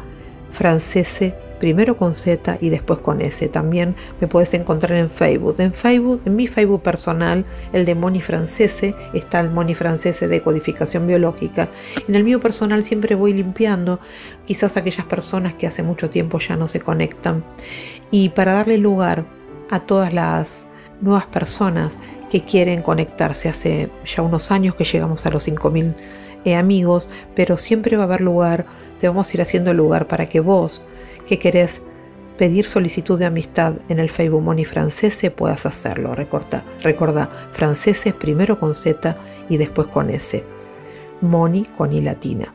Francese 0.51 1.35
primero 1.61 1.97
con 1.97 2.15
Z 2.15 2.59
y 2.61 2.71
después 2.71 2.99
con 3.01 3.21
S. 3.21 3.49
También 3.49 3.95
me 4.21 4.29
puedes 4.29 4.55
encontrar 4.55 4.99
en 4.99 5.11
Facebook. 5.11 5.57
En 5.59 5.73
Facebook, 5.73 6.23
en 6.25 6.37
mi 6.37 6.47
Facebook 6.47 6.83
personal, 6.83 7.45
el 7.73 7.85
de 7.85 7.95
Moni 7.95 8.21
Francese, 8.21 8.95
está 9.13 9.41
el 9.41 9.51
Moni 9.51 9.75
Francese 9.75 10.29
de 10.29 10.41
codificación 10.41 11.07
biológica. 11.07 11.69
En 12.09 12.15
el 12.15 12.25
mío 12.25 12.41
personal 12.41 12.85
siempre 12.85 13.15
voy 13.15 13.33
limpiando, 13.33 14.01
quizás 14.47 14.77
aquellas 14.77 15.07
personas 15.07 15.55
que 15.55 15.67
hace 15.67 15.83
mucho 15.83 16.11
tiempo 16.11 16.39
ya 16.39 16.57
no 16.57 16.69
se 16.69 16.81
conectan. 16.81 17.45
Y 18.11 18.31
para 18.31 18.53
darle 18.53 18.79
lugar 18.79 19.25
a 19.71 19.81
todas 19.81 20.13
las 20.13 20.65
nuevas 21.01 21.27
personas 21.27 21.97
que 22.31 22.43
quieren 22.43 22.83
conectarse. 22.83 23.49
Hace 23.49 23.91
ya 24.05 24.23
unos 24.23 24.51
años 24.51 24.75
que 24.75 24.85
llegamos 24.85 25.25
a 25.27 25.31
los 25.31 25.47
5.000 25.47 25.95
eh, 26.45 26.57
amigos, 26.57 27.09
pero 27.35 27.57
siempre 27.57 27.97
va 27.97 28.03
a 28.03 28.07
haber 28.07 28.21
lugar, 28.21 28.67
te 29.01 29.09
vamos 29.09 29.29
a 29.29 29.33
ir 29.35 29.43
haciendo 29.43 29.73
lugar 29.73 30.07
para 30.09 30.29
que 30.29 30.41
vos 30.41 30.83
que 31.27 31.39
querés 31.39 31.83
pedir 32.37 32.67
solicitud 32.67 33.19
de 33.19 33.27
amistad 33.27 33.75
en 33.89 33.99
el 33.99 34.11
Facebook 34.11 34.43
Moni 34.43 34.65
Francese 34.65 35.31
puedas 35.31 35.67
hacerlo. 35.67 36.15
Recorta, 36.15 36.65
recuerda, 36.83 37.31
franceses 37.53 38.13
primero 38.13 38.59
con 38.59 38.75
Z 38.75 39.17
y 39.49 39.57
después 39.57 39.89
con 39.89 40.11
S. 40.11 40.45
Moni 41.21 41.65
con 41.77 41.93
I 41.93 42.01
latina. 42.01 42.53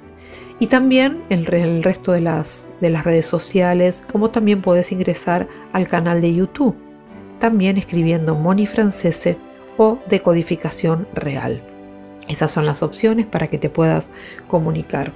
Y 0.59 0.67
también 0.67 1.23
en 1.29 1.45
el 1.53 1.83
resto 1.83 2.11
de 2.11 2.21
las, 2.21 2.67
de 2.81 2.89
las 2.89 3.05
redes 3.05 3.25
sociales, 3.25 4.03
como 4.11 4.29
también 4.29 4.61
puedes 4.61 4.91
ingresar 4.91 5.47
al 5.71 5.87
canal 5.87 6.19
de 6.19 6.33
YouTube, 6.33 6.75
también 7.39 7.77
escribiendo 7.77 8.35
Moni 8.35 8.67
Francese 8.67 9.37
o 9.77 9.99
decodificación 10.09 11.07
real. 11.13 11.63
Esas 12.27 12.51
son 12.51 12.65
las 12.65 12.83
opciones 12.83 13.25
para 13.25 13.47
que 13.47 13.57
te 13.57 13.69
puedas 13.69 14.11
comunicar. 14.49 15.13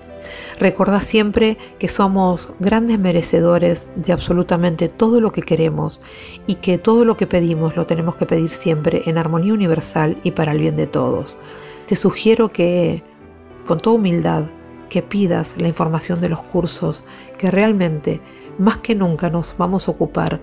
Recuerda 0.59 1.01
siempre 1.01 1.57
que 1.79 1.87
somos 1.87 2.51
grandes 2.59 2.99
merecedores 2.99 3.87
de 3.95 4.13
absolutamente 4.13 4.89
todo 4.89 5.21
lo 5.21 5.31
que 5.31 5.41
queremos 5.41 6.01
y 6.47 6.55
que 6.55 6.77
todo 6.77 7.05
lo 7.05 7.17
que 7.17 7.27
pedimos 7.27 7.75
lo 7.75 7.85
tenemos 7.85 8.15
que 8.15 8.25
pedir 8.25 8.51
siempre 8.51 9.03
en 9.05 9.17
armonía 9.17 9.53
universal 9.53 10.17
y 10.23 10.31
para 10.31 10.51
el 10.51 10.59
bien 10.59 10.75
de 10.75 10.87
todos. 10.87 11.37
Te 11.87 11.95
sugiero 11.95 12.49
que, 12.49 13.03
con 13.65 13.79
toda 13.79 13.97
humildad, 13.97 14.43
que 14.89 15.01
pidas 15.01 15.53
la 15.57 15.67
información 15.67 16.21
de 16.21 16.29
los 16.29 16.43
cursos, 16.43 17.03
que 17.37 17.49
realmente, 17.49 18.21
más 18.57 18.77
que 18.77 18.95
nunca, 18.95 19.29
nos 19.29 19.55
vamos 19.57 19.87
a 19.87 19.91
ocupar 19.91 20.39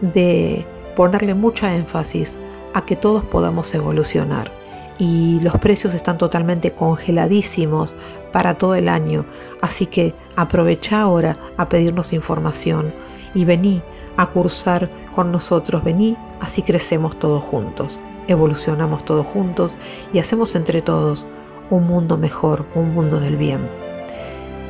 de 0.00 0.64
ponerle 0.96 1.34
mucha 1.34 1.74
énfasis 1.76 2.36
a 2.74 2.84
que 2.84 2.96
todos 2.96 3.24
podamos 3.24 3.74
evolucionar. 3.74 4.59
Y 5.00 5.40
los 5.40 5.56
precios 5.56 5.94
están 5.94 6.18
totalmente 6.18 6.72
congeladísimos 6.72 7.96
para 8.32 8.54
todo 8.54 8.74
el 8.74 8.88
año, 8.88 9.24
así 9.62 9.86
que 9.86 10.14
aprovecha 10.36 11.00
ahora 11.00 11.38
a 11.56 11.70
pedirnos 11.70 12.12
información 12.12 12.92
y 13.34 13.46
vení 13.46 13.82
a 14.18 14.26
cursar 14.26 14.90
con 15.14 15.32
nosotros, 15.32 15.82
vení, 15.82 16.18
así 16.40 16.60
crecemos 16.60 17.18
todos 17.18 17.42
juntos, 17.42 17.98
evolucionamos 18.28 19.02
todos 19.06 19.26
juntos 19.26 19.74
y 20.12 20.18
hacemos 20.18 20.54
entre 20.54 20.82
todos 20.82 21.26
un 21.70 21.86
mundo 21.86 22.18
mejor, 22.18 22.66
un 22.74 22.92
mundo 22.92 23.20
del 23.20 23.36
bien. 23.36 23.60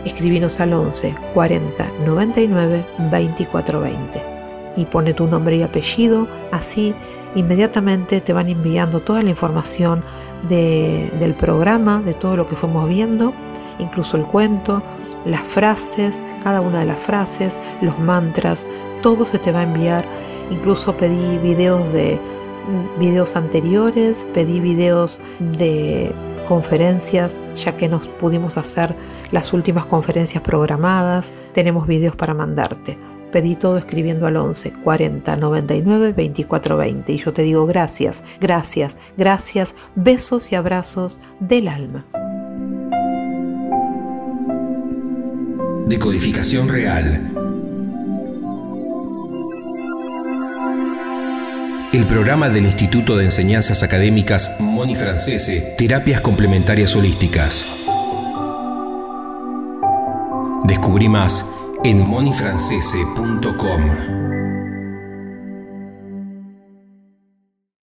Escribinos 0.05 0.61
al 0.61 0.73
11 0.73 1.14
40 1.35 1.88
99 2.07 2.87
24 3.11 3.81
20 3.81 4.23
y 4.77 4.85
pone 4.85 5.12
tu 5.12 5.27
nombre 5.27 5.57
y 5.57 5.62
apellido, 5.62 6.29
así 6.53 6.95
inmediatamente 7.35 8.21
te 8.21 8.33
van 8.33 8.49
enviando 8.49 9.01
toda 9.01 9.23
la 9.23 9.31
información 9.31 10.03
del 10.49 11.35
programa, 11.35 12.01
de 12.01 12.14
todo 12.14 12.37
lo 12.37 12.47
que 12.47 12.57
fuimos 12.57 12.88
viendo, 12.88 13.33
incluso 13.79 14.16
el 14.16 14.25
cuento, 14.25 14.83
las 15.25 15.47
frases, 15.47 16.21
cada 16.43 16.61
una 16.61 16.81
de 16.81 16.87
las 16.87 16.99
frases, 16.99 17.59
los 17.83 17.99
mantras, 17.99 18.64
todo 19.03 19.25
se 19.25 19.38
te 19.38 19.53
va 19.53 19.61
a 19.61 19.64
enviar. 19.64 20.05
Incluso 20.51 20.97
pedí 20.97 21.38
videos 21.38 21.93
de 21.93 22.19
videos 22.99 23.37
anteriores, 23.37 24.27
pedí 24.35 24.61
videos 24.61 25.19
de 25.38 26.12
conferencias, 26.49 27.38
ya 27.55 27.77
que 27.77 27.88
nos 27.88 28.09
pudimos 28.09 28.57
hacer 28.57 28.97
las 29.31 29.53
últimas 29.53 29.87
conferencias 29.87 30.43
programadas, 30.43 31.31
tenemos 31.53 31.87
videos 31.87 32.16
para 32.16 32.35
mandarte. 32.35 33.10
Pedí 33.33 33.57
todo 33.57 33.79
escribiendo 33.79 34.27
al 34.27 34.37
11 34.37 34.73
40 34.85 35.37
99 35.37 36.12
24 36.12 36.77
20 36.77 37.12
y 37.12 37.19
yo 37.19 37.33
te 37.33 37.43
digo 37.43 37.66
gracias, 37.66 38.23
gracias, 38.40 38.97
gracias, 39.16 39.75
besos 39.95 40.51
y 40.53 40.57
abrazos 40.57 41.19
del 41.38 41.69
alma. 41.69 42.05
Decodificación 45.87 46.69
real. 46.69 47.31
El 51.93 52.07
programa 52.07 52.49
del 52.49 52.66
Instituto 52.66 53.16
de 53.16 53.25
Enseñanzas 53.25 53.83
Académicas 53.83 54.53
Moni 54.61 54.95
Francese, 54.95 55.75
Terapias 55.77 56.21
Complementarias 56.21 56.95
Holísticas. 56.95 57.77
Descubrí 60.64 61.09
más 61.09 61.45
en 61.85 61.99
monifrancese.com. 61.99 64.39